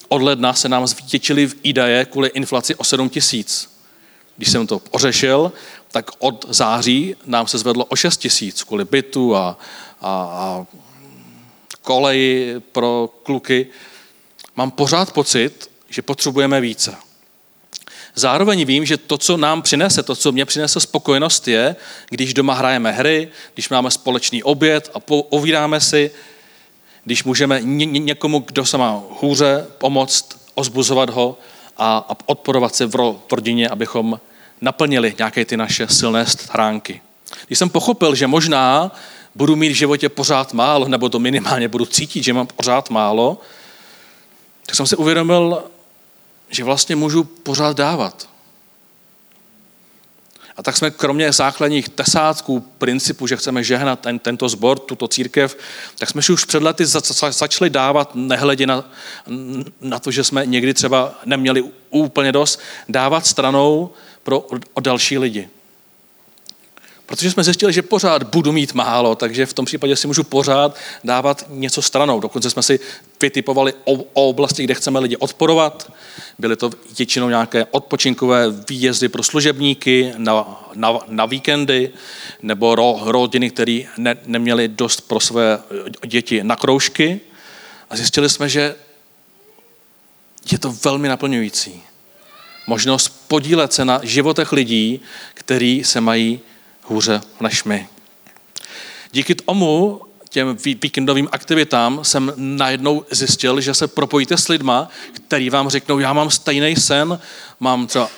od 0.09 0.23
ledna 0.23 0.55
se 0.55 0.69
nám 0.69 0.87
zvětšily 0.87 1.47
v 1.47 1.57
IDAje 1.63 2.05
kvůli 2.05 2.29
inflaci 2.29 2.75
o 2.75 2.85
7 2.85 3.09
tisíc 3.09 3.70
když 4.41 4.51
jsem 4.51 4.67
to 4.67 4.83
ořešil, 4.91 5.53
tak 5.93 6.11
od 6.19 6.47
září 6.49 7.17
nám 7.27 7.47
se 7.47 7.59
zvedlo 7.59 7.85
o 7.85 7.97
6 7.97 8.17
tisíc 8.17 8.63
kvůli 8.63 8.85
bytu 8.85 9.37
a, 9.37 9.59
a, 10.01 10.11
a 10.11 10.67
koleji 11.83 12.57
pro 12.73 13.11
kluky. 13.23 13.67
Mám 14.57 14.71
pořád 14.71 15.13
pocit, 15.13 15.71
že 15.89 16.03
potřebujeme 16.03 16.61
více. 16.61 16.97
Zároveň 18.15 18.65
vím, 18.65 18.87
že 18.87 18.97
to, 18.97 19.19
co 19.19 19.37
nám 19.37 19.63
přinese, 19.63 20.03
to, 20.03 20.17
co 20.17 20.33
mě 20.33 20.45
přinese 20.45 20.81
spokojenost, 20.81 21.49
je, 21.49 21.77
když 22.11 22.35
doma 22.35 22.55
hrajeme 22.55 22.93
hry, 22.93 23.29
když 23.55 23.69
máme 23.69 23.91
společný 23.91 24.43
oběd 24.43 24.91
a 24.95 25.01
povídáme 25.01 25.81
si, 25.81 26.11
když 27.05 27.25
můžeme 27.25 27.61
ně, 27.63 27.87
někomu, 27.87 28.39
kdo 28.39 28.65
se 28.67 28.79
má 28.79 29.03
hůře, 29.21 29.67
pomoct, 29.79 30.51
ozbuzovat 30.55 31.11
ho 31.11 31.39
a, 31.77 31.99
a 32.09 32.17
odporovat 32.27 32.75
se 32.75 32.87
v, 32.87 32.95
ro, 32.95 33.23
v 33.29 33.33
rodině, 33.33 33.69
abychom 33.69 34.21
naplnili 34.61 35.15
nějaké 35.19 35.45
ty 35.45 35.57
naše 35.57 35.89
silné 35.89 36.27
stránky. 36.27 37.03
Když 37.47 37.59
jsem 37.59 37.71
pochopil, 37.71 38.15
že 38.15 38.27
možná 38.27 38.93
budu 39.35 39.57
mít 39.57 39.69
v 39.69 39.77
životě 39.77 40.09
pořád 40.09 40.53
málo, 40.53 40.89
nebo 40.89 41.09
to 41.09 41.19
minimálně 41.19 41.69
budu 41.69 41.87
cítit, 41.87 42.23
že 42.23 42.33
mám 42.33 42.47
pořád 42.47 42.91
málo, 42.91 43.41
tak 44.67 44.75
jsem 44.77 44.87
si 44.87 44.97
uvědomil, 44.97 45.63
že 46.49 46.65
vlastně 46.65 46.97
můžu 46.97 47.25
pořád 47.25 47.77
dávat. 47.77 48.29
A 50.57 50.63
tak 50.63 50.77
jsme 50.77 50.91
kromě 50.91 51.33
základních 51.33 51.89
tesátků 51.89 52.61
principu, 52.61 53.27
že 53.27 53.37
chceme 53.37 53.65
žehnat 53.65 54.01
ten, 54.01 54.19
tento 54.19 54.49
zbor, 54.49 54.79
tuto 54.79 55.09
církev, 55.09 55.57
tak 55.99 56.11
jsme 56.11 56.23
už 56.33 56.45
před 56.45 56.63
lety 56.63 56.87
začali 57.31 57.71
dávat, 57.71 58.11
nehledě 58.15 58.67
na, 58.67 58.91
na 59.81 59.99
to, 59.99 60.11
že 60.11 60.25
jsme 60.25 60.47
někdy 60.47 60.75
třeba 60.75 61.15
neměli 61.25 61.65
úplně 61.91 62.33
dost, 62.33 62.61
dávat 62.89 63.27
stranou 63.27 63.91
pro 64.23 64.47
o 64.75 64.81
další 64.81 65.19
lidi. 65.19 65.49
Protože 67.11 67.31
jsme 67.31 67.45
zjistili, 67.45 67.73
že 67.73 67.83
pořád 67.83 68.23
budu 68.23 68.53
mít 68.53 68.75
málo, 68.75 69.15
takže 69.15 69.47
v 69.47 69.53
tom 69.53 69.65
případě 69.65 69.97
si 69.97 70.07
můžu 70.07 70.25
pořád 70.25 70.77
dávat 71.05 71.45
něco 71.49 71.83
stranou. 71.83 72.21
Dokonce 72.21 72.51
jsme 72.51 72.63
si 72.63 72.81
vytipovali 73.23 73.73
o, 73.85 73.93
o 73.93 74.29
oblasti, 74.29 74.65
kde 74.65 74.75
chceme 74.75 74.99
lidi 74.99 75.17
odporovat. 75.17 75.93
Byly 76.39 76.57
to 76.57 76.71
většinou 76.99 77.29
nějaké 77.29 77.65
odpočinkové 77.71 78.51
výjezdy 78.69 79.09
pro 79.09 79.23
služebníky 79.23 80.13
na, 80.17 80.65
na, 80.75 80.99
na 81.09 81.27
víkendy, 81.27 81.91
nebo 82.43 82.75
ro, 82.75 83.01
rodiny, 83.03 83.51
které 83.51 83.83
ne, 83.97 84.17
neměly 84.27 84.69
dost 84.69 85.01
pro 85.01 85.21
své 85.21 85.59
děti 86.07 86.45
na 86.45 86.57
kroužky. 86.57 87.21
A 87.91 87.97
zjistili 87.97 88.29
jsme, 88.31 88.49
že 88.49 88.75
je 90.53 90.59
to 90.59 90.73
velmi 90.85 91.09
naplňující. 91.09 91.83
Možnost 92.71 93.09
podílet 93.29 93.73
se 93.73 93.85
na 93.85 94.01
životech 94.03 94.53
lidí, 94.53 95.01
kteří 95.35 95.85
se 95.85 96.01
mají 96.01 96.41
hůře 96.83 97.21
než 97.41 97.65
my. 97.65 97.89
Díky 99.13 99.35
tomu, 99.35 100.01
těm 100.29 100.57
víkendovým 100.83 101.29
aktivitám, 101.33 102.05
jsem 102.05 102.33
najednou 102.37 103.05
zjistil, 103.11 103.61
že 103.61 103.75
se 103.75 103.89
propojíte 103.89 104.37
s 104.37 104.49
lidma, 104.49 104.89
který 105.13 105.51
vám 105.51 105.69
řeknou, 105.69 105.99
já 105.99 106.13
mám 106.13 106.31
stejný 106.31 106.77
sen, 106.77 107.21
mám 107.61 107.87
třeba, 107.87 108.09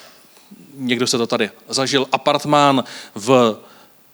někdo 0.75 1.07
se 1.07 1.19
to 1.19 1.27
tady 1.27 1.51
zažil, 1.69 2.09
apartmán 2.13 2.85
v, 3.15 3.59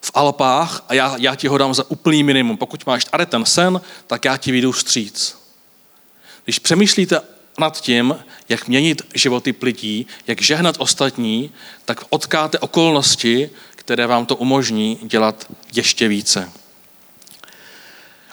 v 0.00 0.10
Alpách 0.14 0.84
a 0.88 0.94
já, 0.94 1.16
já 1.18 1.34
ti 1.34 1.48
ho 1.48 1.58
dám 1.58 1.74
za 1.74 1.90
úplný 1.90 2.22
minimum. 2.22 2.56
Pokud 2.56 2.86
máš 2.86 3.04
tady 3.04 3.26
ten 3.26 3.44
sen, 3.44 3.80
tak 4.06 4.24
já 4.24 4.36
ti 4.36 4.52
vyjdu 4.52 4.72
vstříc. 4.72 5.36
Když 6.44 6.58
přemýšlíte 6.58 7.20
nad 7.58 7.80
tím, 7.80 8.16
jak 8.48 8.68
měnit 8.68 9.02
životy 9.14 9.54
lidí, 9.62 10.06
jak 10.26 10.42
žehnat 10.42 10.76
ostatní, 10.78 11.50
tak 11.84 12.04
odkáte 12.10 12.58
okolnosti, 12.58 13.50
které 13.76 14.06
vám 14.06 14.26
to 14.26 14.36
umožní 14.36 14.98
dělat 15.02 15.46
ještě 15.74 16.08
více. 16.08 16.50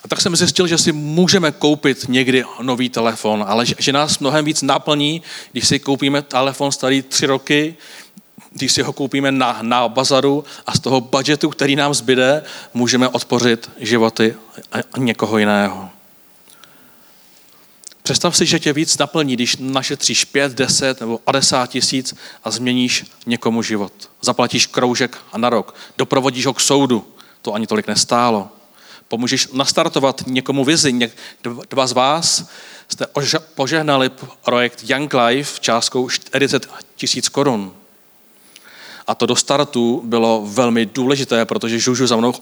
A 0.04 0.08
tak 0.08 0.22
jsem 0.22 0.36
zjistil, 0.36 0.68
že 0.68 0.78
si 0.78 0.92
můžeme 0.92 1.52
koupit 1.52 2.06
někdy 2.10 2.44
nový 2.62 2.90
telefon, 2.90 3.46
ale 3.48 3.66
že 3.66 3.94
nás 3.94 4.20
mnohem 4.20 4.46
víc 4.46 4.62
naplní, 4.62 5.22
když 5.52 5.68
si 5.68 5.80
koupíme 5.80 6.22
telefon 6.22 6.72
starý 6.72 7.02
tři 7.02 7.26
roky, 7.26 7.76
když 8.52 8.72
si 8.72 8.82
ho 8.82 8.94
koupíme 8.94 9.32
na, 9.32 9.60
na 9.62 9.88
bazaru 9.88 10.44
a 10.68 10.74
z 10.74 10.80
toho 10.80 11.02
budgetu, 11.02 11.50
který 11.50 11.76
nám 11.76 11.94
zbyde, 11.94 12.44
můžeme 12.74 13.08
odpořit 13.08 13.72
životy 13.78 14.36
někoho 14.98 15.38
jiného. 15.38 15.90
Představ 18.06 18.38
si, 18.38 18.46
že 18.46 18.60
tě 18.60 18.74
víc 18.74 18.98
naplní, 18.98 19.34
když 19.34 19.58
našetříš 19.60 20.26
5, 20.26 20.52
10 20.52 21.00
nebo 21.00 21.18
50 21.18 21.70
tisíc 21.70 22.16
a 22.44 22.52
změníš 22.52 23.06
někomu 23.26 23.64
život. 23.64 23.94
Zaplatíš 24.22 24.66
kroužek 24.66 25.18
a 25.32 25.38
na 25.38 25.50
rok. 25.50 25.76
Doprovodíš 25.98 26.46
ho 26.46 26.54
k 26.54 26.60
soudu. 26.60 27.08
To 27.42 27.54
ani 27.54 27.68
tolik 27.68 27.88
nestálo. 27.88 28.50
Pomůžeš 29.08 29.48
nastartovat 29.54 30.24
někomu 30.28 30.66
vizi. 30.66 31.12
Dva 31.70 31.88
z 31.88 31.92
vás 31.92 32.50
jste 32.88 33.06
požehnali 33.56 34.12
projekt 34.44 34.84
Young 34.90 35.14
Life 35.14 35.60
částkou 35.60 36.10
40 36.10 36.70
tisíc 36.96 37.30
korun. 37.30 37.74
A 39.08 39.16
to 39.16 39.26
do 39.26 39.36
startu 39.36 40.02
bylo 40.06 40.44
velmi 40.46 40.86
důležité, 40.86 41.46
protože 41.46 41.80
Žužu 41.80 42.08
za 42.08 42.16
mnou 42.16 42.34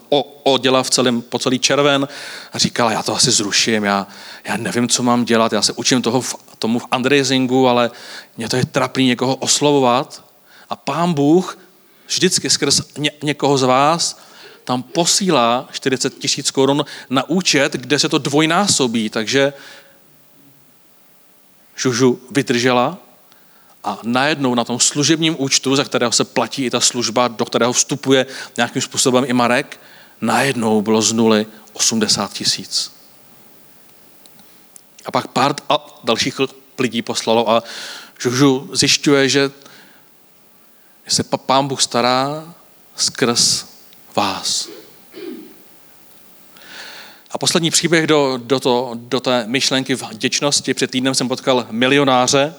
oděla 0.42 0.82
v 0.82 0.90
celém, 0.90 1.22
po 1.22 1.38
celý 1.38 1.58
červen 1.58 2.08
a 2.52 2.58
říkala, 2.58 2.92
já 2.92 3.02
to 3.02 3.16
asi 3.16 3.30
zruším, 3.30 3.84
já, 3.84 4.06
já 4.44 4.56
nevím, 4.56 4.88
co 4.88 5.02
mám 5.02 5.24
dělat, 5.24 5.52
já 5.52 5.62
se 5.62 5.72
učím 5.72 6.02
toho, 6.02 6.22
tomu 6.58 6.78
v 6.78 6.86
fundraisingu, 6.94 7.68
ale 7.68 7.90
mě 8.36 8.48
to 8.48 8.56
je 8.56 8.66
trapný 8.66 9.06
někoho 9.06 9.36
oslovovat. 9.36 10.24
A 10.70 10.76
pán 10.76 11.12
Bůh 11.12 11.58
vždycky 12.06 12.50
skrz 12.50 12.80
ně, 12.98 13.10
někoho 13.22 13.58
z 13.58 13.62
vás 13.62 14.20
tam 14.64 14.82
posílá 14.82 15.68
40 15.72 16.18
tisíc 16.18 16.50
korun 16.50 16.84
na 17.10 17.28
účet, 17.28 17.72
kde 17.72 17.98
se 17.98 18.08
to 18.08 18.18
dvojnásobí. 18.18 19.10
Takže 19.10 19.52
Žužu 21.76 22.20
vydržela 22.30 22.98
a 23.84 23.98
najednou 24.02 24.54
na 24.54 24.64
tom 24.64 24.80
služebním 24.80 25.36
účtu, 25.38 25.76
za 25.76 25.84
kterého 25.84 26.12
se 26.12 26.24
platí 26.24 26.64
i 26.64 26.70
ta 26.70 26.80
služba, 26.80 27.28
do 27.28 27.44
kterého 27.44 27.72
vstupuje 27.72 28.26
nějakým 28.56 28.82
způsobem 28.82 29.24
i 29.26 29.32
Marek, 29.32 29.80
najednou 30.20 30.82
bylo 30.82 31.02
z 31.02 31.12
nuly 31.12 31.46
80 31.72 32.32
tisíc. 32.32 32.92
A 35.04 35.10
pak 35.10 35.26
pár 35.26 35.54
dalších 36.04 36.40
lidí 36.78 37.02
poslalo 37.02 37.50
a 37.50 37.62
Žužu 38.18 38.70
zjišťuje, 38.72 39.28
že 39.28 39.50
se 41.08 41.22
pán 41.22 41.68
Bůh 41.68 41.82
stará 41.82 42.54
skrz 42.96 43.66
vás. 44.16 44.68
A 47.30 47.38
poslední 47.38 47.70
příběh 47.70 48.06
do, 48.06 48.40
do, 48.42 48.60
to, 48.60 48.90
do 48.94 49.20
té 49.20 49.46
myšlenky 49.46 49.94
vděčnosti. 49.94 50.74
Před 50.74 50.90
týdnem 50.90 51.14
jsem 51.14 51.28
potkal 51.28 51.66
milionáře, 51.70 52.54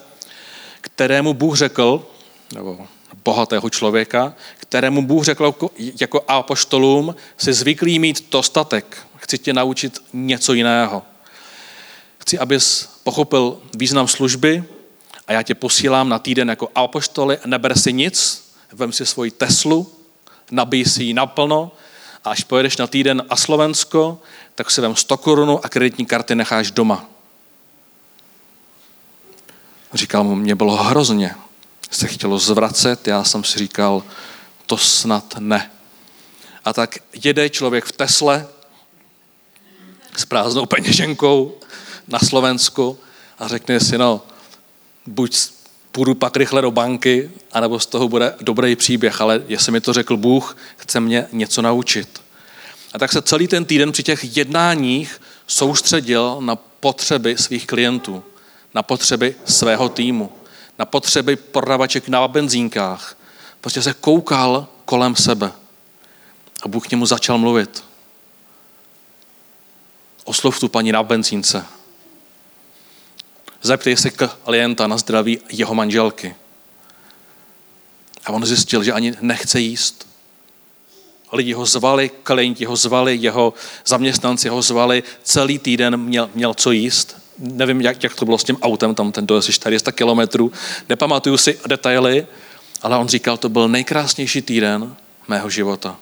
kterému 0.86 1.34
Bůh 1.34 1.56
řekl, 1.56 2.06
nebo 2.54 2.86
bohatého 3.24 3.70
člověka, 3.70 4.34
kterému 4.56 5.06
Bůh 5.06 5.24
řekl 5.24 5.44
jako, 5.44 5.70
jako 6.00 6.24
apoštolům, 6.28 7.14
si 7.38 7.52
zvyklý 7.52 7.98
mít 7.98 8.30
dostatek. 8.30 8.98
Chci 9.16 9.38
tě 9.38 9.52
naučit 9.52 9.98
něco 10.12 10.52
jiného. 10.52 11.02
Chci, 12.18 12.38
abys 12.38 12.88
pochopil 13.04 13.58
význam 13.74 14.08
služby 14.08 14.64
a 15.26 15.32
já 15.32 15.42
tě 15.42 15.54
posílám 15.54 16.08
na 16.08 16.18
týden 16.18 16.48
jako 16.48 16.68
apoštoly. 16.74 17.38
Neber 17.46 17.78
si 17.78 17.92
nic, 17.92 18.44
vem 18.72 18.92
si 18.92 19.06
svoji 19.06 19.30
Teslu, 19.30 19.92
nabij 20.50 20.84
si 20.84 21.04
ji 21.04 21.14
naplno 21.14 21.72
a 22.24 22.30
až 22.30 22.44
pojedeš 22.44 22.76
na 22.76 22.86
týden 22.86 23.22
a 23.28 23.36
Slovensko, 23.36 24.18
tak 24.54 24.70
si 24.70 24.80
vem 24.80 24.96
100 24.96 25.16
korunu 25.16 25.64
a 25.64 25.68
kreditní 25.68 26.06
karty 26.06 26.34
necháš 26.34 26.70
doma. 26.70 27.15
Říkal 29.94 30.24
mu, 30.24 30.34
mě 30.34 30.54
bylo 30.54 30.76
hrozně. 30.76 31.34
Se 31.90 32.06
chtělo 32.06 32.38
zvracet, 32.38 33.08
já 33.08 33.24
jsem 33.24 33.44
si 33.44 33.58
říkal, 33.58 34.02
to 34.66 34.76
snad 34.76 35.34
ne. 35.38 35.70
A 36.64 36.72
tak 36.72 36.98
jede 37.24 37.50
člověk 37.50 37.84
v 37.84 37.92
Tesle 37.92 38.46
s 40.16 40.24
prázdnou 40.24 40.66
peněženkou 40.66 41.58
na 42.08 42.18
Slovensku 42.18 42.98
a 43.38 43.48
řekne 43.48 43.80
si, 43.80 43.98
no, 43.98 44.22
buď 45.06 45.36
půjdu 45.92 46.14
pak 46.14 46.36
rychle 46.36 46.62
do 46.62 46.70
banky, 46.70 47.30
anebo 47.52 47.80
z 47.80 47.86
toho 47.86 48.08
bude 48.08 48.34
dobrý 48.40 48.76
příběh, 48.76 49.20
ale 49.20 49.42
jestli 49.48 49.72
mi 49.72 49.80
to 49.80 49.92
řekl 49.92 50.16
Bůh, 50.16 50.56
chce 50.76 51.00
mě 51.00 51.26
něco 51.32 51.62
naučit. 51.62 52.20
A 52.94 52.98
tak 52.98 53.12
se 53.12 53.22
celý 53.22 53.48
ten 53.48 53.64
týden 53.64 53.92
při 53.92 54.02
těch 54.02 54.36
jednáních 54.36 55.20
soustředil 55.46 56.36
na 56.40 56.56
potřeby 56.56 57.36
svých 57.38 57.66
klientů 57.66 58.24
na 58.76 58.82
potřeby 58.82 59.34
svého 59.44 59.88
týmu, 59.88 60.32
na 60.78 60.84
potřeby 60.84 61.36
prodavaček 61.36 62.08
na 62.08 62.28
benzínkách. 62.28 63.16
Prostě 63.60 63.82
se 63.82 63.94
koukal 63.94 64.66
kolem 64.84 65.16
sebe. 65.16 65.52
A 66.62 66.68
Bůh 66.68 66.88
k 66.88 66.90
němu 66.90 67.06
začal 67.06 67.38
mluvit. 67.38 67.84
Oslov 70.24 70.60
tu 70.60 70.68
paní 70.68 70.92
na 70.92 71.02
benzínce. 71.02 71.66
Zeptej 73.62 73.96
se 73.96 74.10
klienta 74.44 74.86
na 74.86 74.98
zdraví 74.98 75.40
jeho 75.48 75.74
manželky. 75.74 76.36
A 78.24 78.32
on 78.32 78.46
zjistil, 78.46 78.84
že 78.84 78.92
ani 78.92 79.14
nechce 79.20 79.60
jíst. 79.60 80.08
Lidi 81.32 81.52
ho 81.52 81.66
zvali, 81.66 82.10
klienti 82.22 82.64
ho 82.64 82.76
zvali, 82.76 83.16
jeho 83.16 83.54
zaměstnanci 83.86 84.48
ho 84.48 84.62
zvali, 84.62 85.02
celý 85.22 85.58
týden 85.58 85.96
měl, 85.96 86.30
měl 86.34 86.54
co 86.54 86.70
jíst. 86.72 87.25
Nevím, 87.38 87.80
jak, 87.80 88.02
jak 88.02 88.14
to 88.14 88.24
bylo 88.24 88.38
s 88.38 88.44
tím 88.44 88.56
autem, 88.62 88.94
tam 88.94 89.12
ten 89.12 89.26
dojezd 89.26 89.50
400 89.50 89.92
kilometrů. 89.92 90.52
Nepamatuju 90.88 91.36
si 91.36 91.58
detaily, 91.66 92.26
ale 92.82 92.98
on 92.98 93.08
říkal, 93.08 93.36
to 93.36 93.48
byl 93.48 93.68
nejkrásnější 93.68 94.42
týden 94.42 94.96
mého 95.28 95.50
života. 95.50 95.96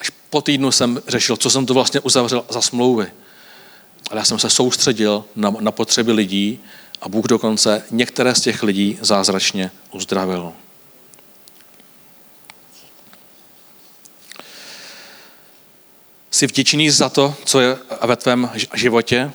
Až 0.00 0.10
po 0.30 0.40
týdnu 0.42 0.72
jsem 0.72 1.02
řešil, 1.08 1.36
co 1.36 1.50
jsem 1.50 1.66
to 1.66 1.74
vlastně 1.74 2.00
uzavřel 2.00 2.44
za 2.48 2.62
smlouvy. 2.62 3.06
Ale 4.10 4.20
já 4.20 4.24
jsem 4.24 4.38
se 4.38 4.50
soustředil 4.50 5.24
na, 5.36 5.54
na 5.60 5.70
potřeby 5.72 6.12
lidí 6.12 6.60
a 7.00 7.08
Bůh 7.08 7.26
dokonce 7.26 7.84
některé 7.90 8.34
z 8.34 8.40
těch 8.40 8.62
lidí 8.62 8.98
zázračně 9.00 9.70
uzdravil. 9.92 10.52
Jsi 16.30 16.46
vděčný 16.46 16.90
za 16.90 17.08
to, 17.08 17.34
co 17.44 17.60
je 17.60 17.78
ve 18.06 18.16
tvém 18.16 18.50
životě? 18.74 19.30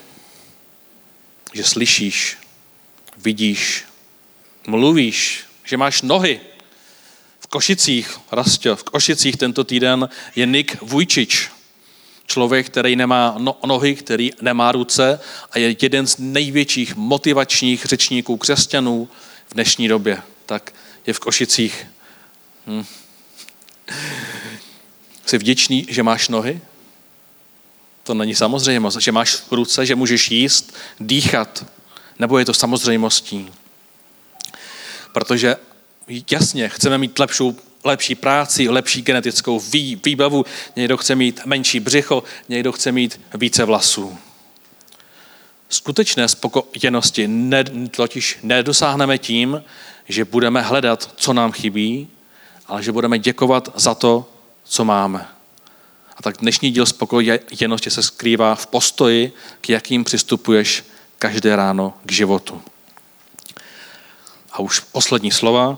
Že 1.54 1.64
slyšíš, 1.64 2.38
vidíš, 3.18 3.84
mluvíš, 4.68 5.44
že 5.64 5.78
máš 5.78 6.02
nohy. 6.02 6.40
V 7.40 7.48
Košicích, 7.48 8.20
Rastě, 8.32 8.76
v 8.76 8.84
Košicích 8.84 9.38
tento 9.38 9.64
týden 9.64 10.10
je 10.36 10.46
Nik 10.46 10.82
Vujčič. 10.82 11.50
Člověk, 12.28 12.66
který 12.66 12.96
nemá 12.96 13.36
no, 13.38 13.58
nohy, 13.66 13.96
který 13.96 14.32
nemá 14.42 14.72
ruce 14.72 15.20
a 15.52 15.60
je 15.60 15.76
jeden 15.82 16.08
z 16.08 16.16
největších 16.20 16.96
motivačních 16.96 17.86
řečníků 17.86 18.38
křesťanů 18.38 19.10
v 19.48 19.54
dnešní 19.54 19.88
době. 19.88 20.22
Tak 20.46 20.74
je 21.08 21.14
v 21.14 21.20
Košicích. 21.20 21.88
Hm. 22.68 22.86
Jsi 25.26 25.38
vděčný, 25.38 25.86
že 25.90 26.04
máš 26.04 26.30
nohy? 26.30 26.62
To 28.06 28.14
není 28.14 28.36
samozřejmost. 28.36 28.98
Že 28.98 29.12
máš 29.12 29.44
ruce, 29.52 29.86
že 29.86 29.96
můžeš 29.96 30.32
jíst, 30.32 30.76
dýchat. 31.00 31.66
Nebo 32.20 32.40
je 32.40 32.46
to 32.46 32.54
samozřejmostí? 32.54 33.52
Protože 35.12 35.56
jasně, 36.32 36.70
chceme 36.70 36.98
mít 36.98 37.20
lepšou, 37.20 37.56
lepší 37.84 38.16
práci, 38.16 38.70
lepší 38.70 39.02
genetickou 39.02 39.60
vý, 39.60 40.02
výbavu, 40.06 40.46
někdo 40.76 40.98
chce 40.98 41.16
mít 41.16 41.42
menší 41.46 41.80
břicho, 41.80 42.24
někdo 42.50 42.72
chce 42.72 42.92
mít 42.92 43.22
více 43.34 43.66
vlasů. 43.66 44.18
Skutečné 45.70 46.28
spokojenosti 46.28 47.28
ne, 47.28 47.64
totiž 47.92 48.40
nedosáhneme 48.44 49.18
tím, 49.18 49.64
že 50.10 50.26
budeme 50.26 50.62
hledat, 50.62 51.14
co 51.16 51.34
nám 51.34 51.52
chybí, 51.52 52.08
ale 52.68 52.84
že 52.84 52.92
budeme 52.92 53.20
děkovat 53.20 53.70
za 53.76 53.96
to, 53.96 54.30
co 54.64 54.86
máme. 54.86 55.35
A 56.18 56.22
tak 56.22 56.38
dnešní 56.38 56.72
díl 56.72 56.86
spokojenosti 56.86 57.92
se 57.92 58.04
skrývá 58.04 58.56
v 58.56 58.68
postoji, 58.68 59.34
k 59.62 59.70
jakým 59.70 60.04
přistupuješ 60.04 60.84
každé 61.20 61.56
ráno 61.56 61.94
k 62.06 62.12
životu. 62.12 62.62
A 64.52 64.60
už 64.60 64.80
poslední 64.80 65.32
slova. 65.32 65.78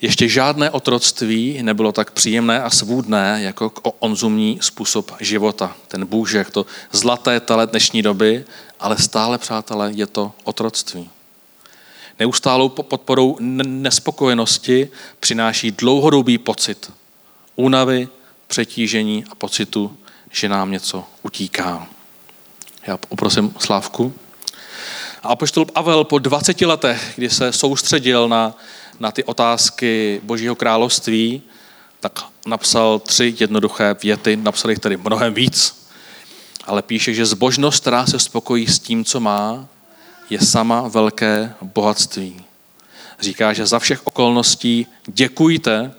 Ještě 0.00 0.28
žádné 0.28 0.70
otroctví 0.70 1.62
nebylo 1.62 1.92
tak 1.92 2.10
příjemné 2.10 2.62
a 2.62 2.70
svůdné 2.70 3.38
jako 3.42 3.72
onzumní 3.98 4.58
způsob 4.62 5.12
života. 5.20 5.76
Ten 5.88 6.06
bůžek, 6.06 6.50
to 6.50 6.66
zlaté 6.92 7.40
tele 7.40 7.66
dnešní 7.66 8.02
doby, 8.02 8.44
ale 8.80 8.98
stále, 8.98 9.38
přátelé, 9.38 9.92
je 9.94 10.06
to 10.06 10.32
otroctví. 10.44 11.10
Neustálou 12.18 12.68
podporou 12.68 13.36
nespokojenosti 13.40 14.88
přináší 15.20 15.70
dlouhodobý 15.70 16.38
pocit 16.38 16.92
únavy, 17.56 18.08
přetížení 18.46 19.24
a 19.30 19.34
pocitu, 19.34 19.96
že 20.30 20.48
nám 20.48 20.70
něco 20.70 21.04
utíká. 21.22 21.86
Já 22.86 22.96
poprosím 22.96 23.54
Slávku. 23.58 24.14
A 25.22 25.28
apoštol 25.28 25.64
Pavel 25.64 26.04
po 26.04 26.18
20 26.18 26.60
letech, 26.60 27.12
kdy 27.16 27.30
se 27.30 27.52
soustředil 27.52 28.28
na, 28.28 28.54
na 29.00 29.12
ty 29.12 29.24
otázky 29.24 30.20
Božího 30.24 30.54
království, 30.54 31.42
tak 32.00 32.24
napsal 32.46 32.98
tři 32.98 33.34
jednoduché 33.40 33.96
věty, 34.02 34.36
napsal 34.36 34.70
jich 34.70 34.78
tady 34.78 34.96
mnohem 34.96 35.34
víc, 35.34 35.88
ale 36.64 36.82
píše, 36.82 37.14
že 37.14 37.26
zbožnost, 37.26 37.80
která 37.80 38.06
se 38.06 38.18
spokojí 38.18 38.66
s 38.66 38.78
tím, 38.78 39.04
co 39.04 39.20
má, 39.20 39.66
je 40.30 40.40
sama 40.40 40.88
velké 40.88 41.54
bohatství. 41.62 42.44
Říká, 43.20 43.52
že 43.52 43.66
za 43.66 43.78
všech 43.78 44.06
okolností 44.06 44.86
děkujte, 45.06 45.94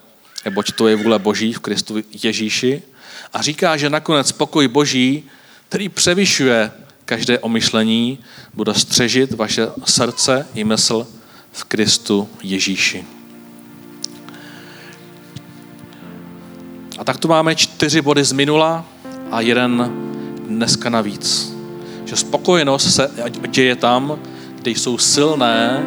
neboť 0.48 0.72
to 0.72 0.88
je 0.88 0.96
vůle 0.96 1.20
Boží 1.20 1.54
v 1.54 1.60
Kristu 1.60 1.96
Ježíši. 2.24 2.82
A 3.34 3.42
říká, 3.42 3.78
že 3.78 3.90
nakonec 3.90 4.32
pokoj 4.32 4.68
Boží, 4.68 5.24
který 5.68 5.90
převyšuje 5.90 6.72
každé 7.06 7.40
omyšlení, 7.40 8.20
bude 8.54 8.74
střežit 8.74 9.32
vaše 9.32 9.68
srdce 9.86 10.48
i 10.56 10.64
mysl 10.64 11.08
v 11.52 11.64
Kristu 11.64 12.30
Ježíši. 12.44 13.04
A 17.00 17.04
tak 17.04 17.18
tu 17.18 17.28
máme 17.28 17.56
čtyři 17.56 18.02
body 18.02 18.24
z 18.24 18.32
minula 18.32 18.86
a 19.32 19.42
jeden 19.42 19.92
dneska 20.48 20.90
navíc. 20.90 21.52
Že 22.06 22.16
spokojenost 22.16 22.96
se 22.96 23.12
děje 23.48 23.76
tam, 23.76 24.20
kde 24.56 24.72
jsou 24.72 24.98
silné 24.98 25.84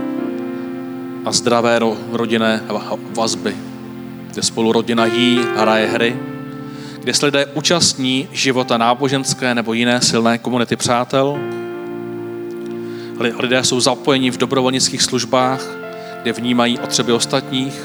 a 1.25 1.33
zdravé 1.33 1.81
rodinné 2.13 2.61
vazby 3.17 3.70
kde 4.33 4.43
spolu 4.43 4.73
rodina 4.73 5.07
jí, 5.07 5.41
hraje 5.57 5.87
hry, 5.87 6.17
kde 7.03 7.15
se 7.15 7.27
lidé 7.27 7.47
účastní 7.47 8.29
života 8.33 8.79
náboženské 8.79 9.55
nebo 9.55 9.73
jiné 9.73 10.01
silné 10.01 10.39
komunity 10.39 10.77
přátel. 10.77 11.39
Lidé 13.39 13.65
jsou 13.65 13.81
zapojeni 13.81 14.31
v 14.31 14.37
dobrovolnických 14.37 15.03
službách, 15.03 15.67
kde 16.23 16.33
vnímají 16.33 16.79
otřeby 16.79 17.13
ostatních. 17.13 17.83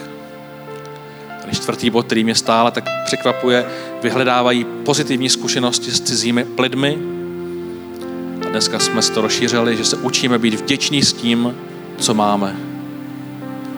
A 1.48 1.56
čtvrtý 1.56 1.90
bod, 1.90 2.06
který 2.06 2.24
mě 2.24 2.36
stále 2.36 2.72
tak 2.72 2.86
překvapuje, 3.06 3.66
vyhledávají 4.04 4.66
pozitivní 4.86 5.30
zkušenosti 5.30 5.92
s 5.92 6.02
cizími 6.02 6.46
lidmi. 6.60 6.98
A 8.46 8.50
dneska 8.50 8.80
jsme 8.80 9.02
to 9.02 9.22
rozšířili, 9.22 9.78
že 9.78 9.86
se 9.86 9.98
učíme 9.98 10.40
být 10.40 10.54
vděční 10.54 11.02
s 11.02 11.14
tím, 11.14 11.56
co 11.98 12.14
máme. 12.14 12.56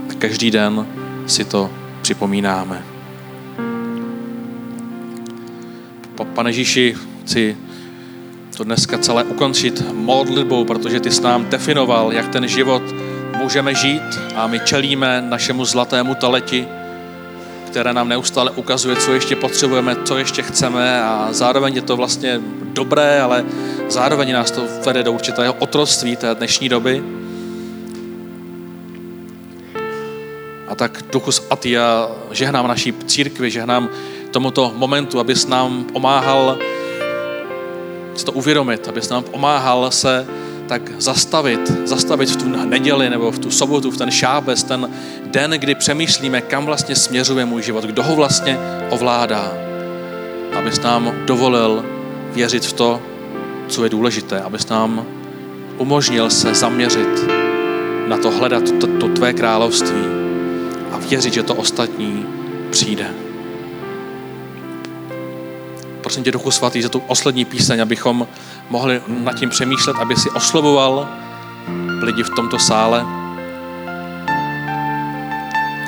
A 0.10 0.14
každý 0.14 0.52
den 0.52 0.88
si 1.28 1.46
to 1.46 1.70
připomínáme. 2.08 2.84
Pane 6.34 6.50
Ježíši, 6.50 6.96
chci 7.24 7.58
to 8.58 8.64
dneska 8.64 8.98
celé 8.98 9.24
ukončit 9.24 9.84
modlitbou, 9.94 10.66
protože 10.66 11.00
ty 11.00 11.12
jsi 11.12 11.22
nám 11.22 11.46
definoval, 11.50 12.14
jak 12.14 12.28
ten 12.28 12.48
život 12.48 12.82
můžeme 13.38 13.76
žít 13.76 14.20
a 14.36 14.48
my 14.48 14.60
čelíme 14.60 15.22
našemu 15.22 15.66
zlatému 15.66 16.16
taleti, 16.16 16.68
které 17.68 17.94
nám 17.94 18.10
neustále 18.10 18.52
ukazuje, 18.52 18.96
co 18.96 19.14
ještě 19.14 19.36
potřebujeme, 19.36 19.96
co 20.06 20.18
ještě 20.18 20.42
chceme 20.42 21.04
a 21.04 21.28
zároveň 21.32 21.76
je 21.76 21.82
to 21.82 21.98
vlastně 21.98 22.40
dobré, 22.74 23.22
ale 23.22 23.46
zároveň 23.90 24.34
nás 24.34 24.52
to 24.52 24.64
vede 24.86 25.04
do 25.04 25.12
určitého 25.12 25.54
otroctví 25.54 26.16
té 26.16 26.36
dnešní 26.36 26.70
doby. 26.70 27.04
Tak 30.78 31.04
Duchu 31.12 31.32
Svatý, 31.32 31.72
já 31.72 32.10
žehnám 32.32 32.68
naší 32.68 32.94
církvi, 33.06 33.52
žehnám 33.52 33.90
tomuto 34.32 34.74
momentu, 34.76 35.20
abys 35.20 35.48
nám 35.48 35.84
pomáhal 35.84 36.58
si 38.16 38.26
to 38.26 38.32
uvědomit, 38.32 38.88
abys 38.88 39.10
nám 39.10 39.24
pomáhal 39.24 39.92
se 39.92 40.28
tak 40.68 40.82
zastavit, 40.98 41.88
zastavit 41.88 42.30
v 42.30 42.36
tu 42.36 42.50
neděli 42.50 43.10
nebo 43.10 43.32
v 43.32 43.40
tu 43.40 43.52
sobotu, 43.52 43.92
v 43.92 43.98
ten 43.98 44.12
šábes, 44.12 44.64
ten 44.64 44.90
den, 45.26 45.52
kdy 45.52 45.76
přemýšlíme, 45.76 46.42
kam 46.42 46.66
vlastně 46.66 46.96
směřuje 46.96 47.46
můj 47.46 47.64
život, 47.64 47.84
kdo 47.84 48.04
ho 48.04 48.16
vlastně 48.16 48.58
ovládá. 48.90 49.54
Abys 50.60 50.82
nám 50.82 51.14
dovolil 51.26 51.86
věřit 52.34 52.66
v 52.66 52.74
to, 52.74 53.02
co 53.68 53.84
je 53.84 53.90
důležité, 53.90 54.42
abys 54.42 54.70
nám 54.70 55.06
umožnil 55.78 56.30
se 56.30 56.54
zaměřit 56.54 57.26
na 58.08 58.18
to, 58.18 58.32
hledat 58.32 58.64
to, 58.82 58.88
to 58.88 59.08
tvé 59.08 59.34
království 59.34 60.17
a 60.92 60.98
věřit, 60.98 61.34
že 61.34 61.44
to 61.44 61.56
ostatní 61.56 62.26
přijde. 62.70 63.08
Prosím 66.02 66.24
tě, 66.24 66.32
Duchu 66.32 66.52
Svatý, 66.52 66.82
za 66.82 66.90
tu 66.90 67.00
poslední 67.00 67.46
píseň, 67.46 67.82
abychom 67.82 68.28
mohli 68.70 69.02
nad 69.08 69.34
tím 69.34 69.50
přemýšlet, 69.50 69.96
aby 70.00 70.16
si 70.16 70.30
oslovoval 70.30 71.10
lidi 72.02 72.24
v 72.24 72.30
tomto 72.30 72.60
sále, 72.60 73.06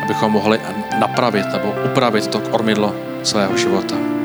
abychom 0.04 0.32
mohli 0.32 0.60
napravit 1.00 1.46
nebo 1.52 1.76
upravit 1.86 2.28
to 2.28 2.40
kormidlo 2.40 2.96
svého 3.24 3.58
života. 3.58 4.19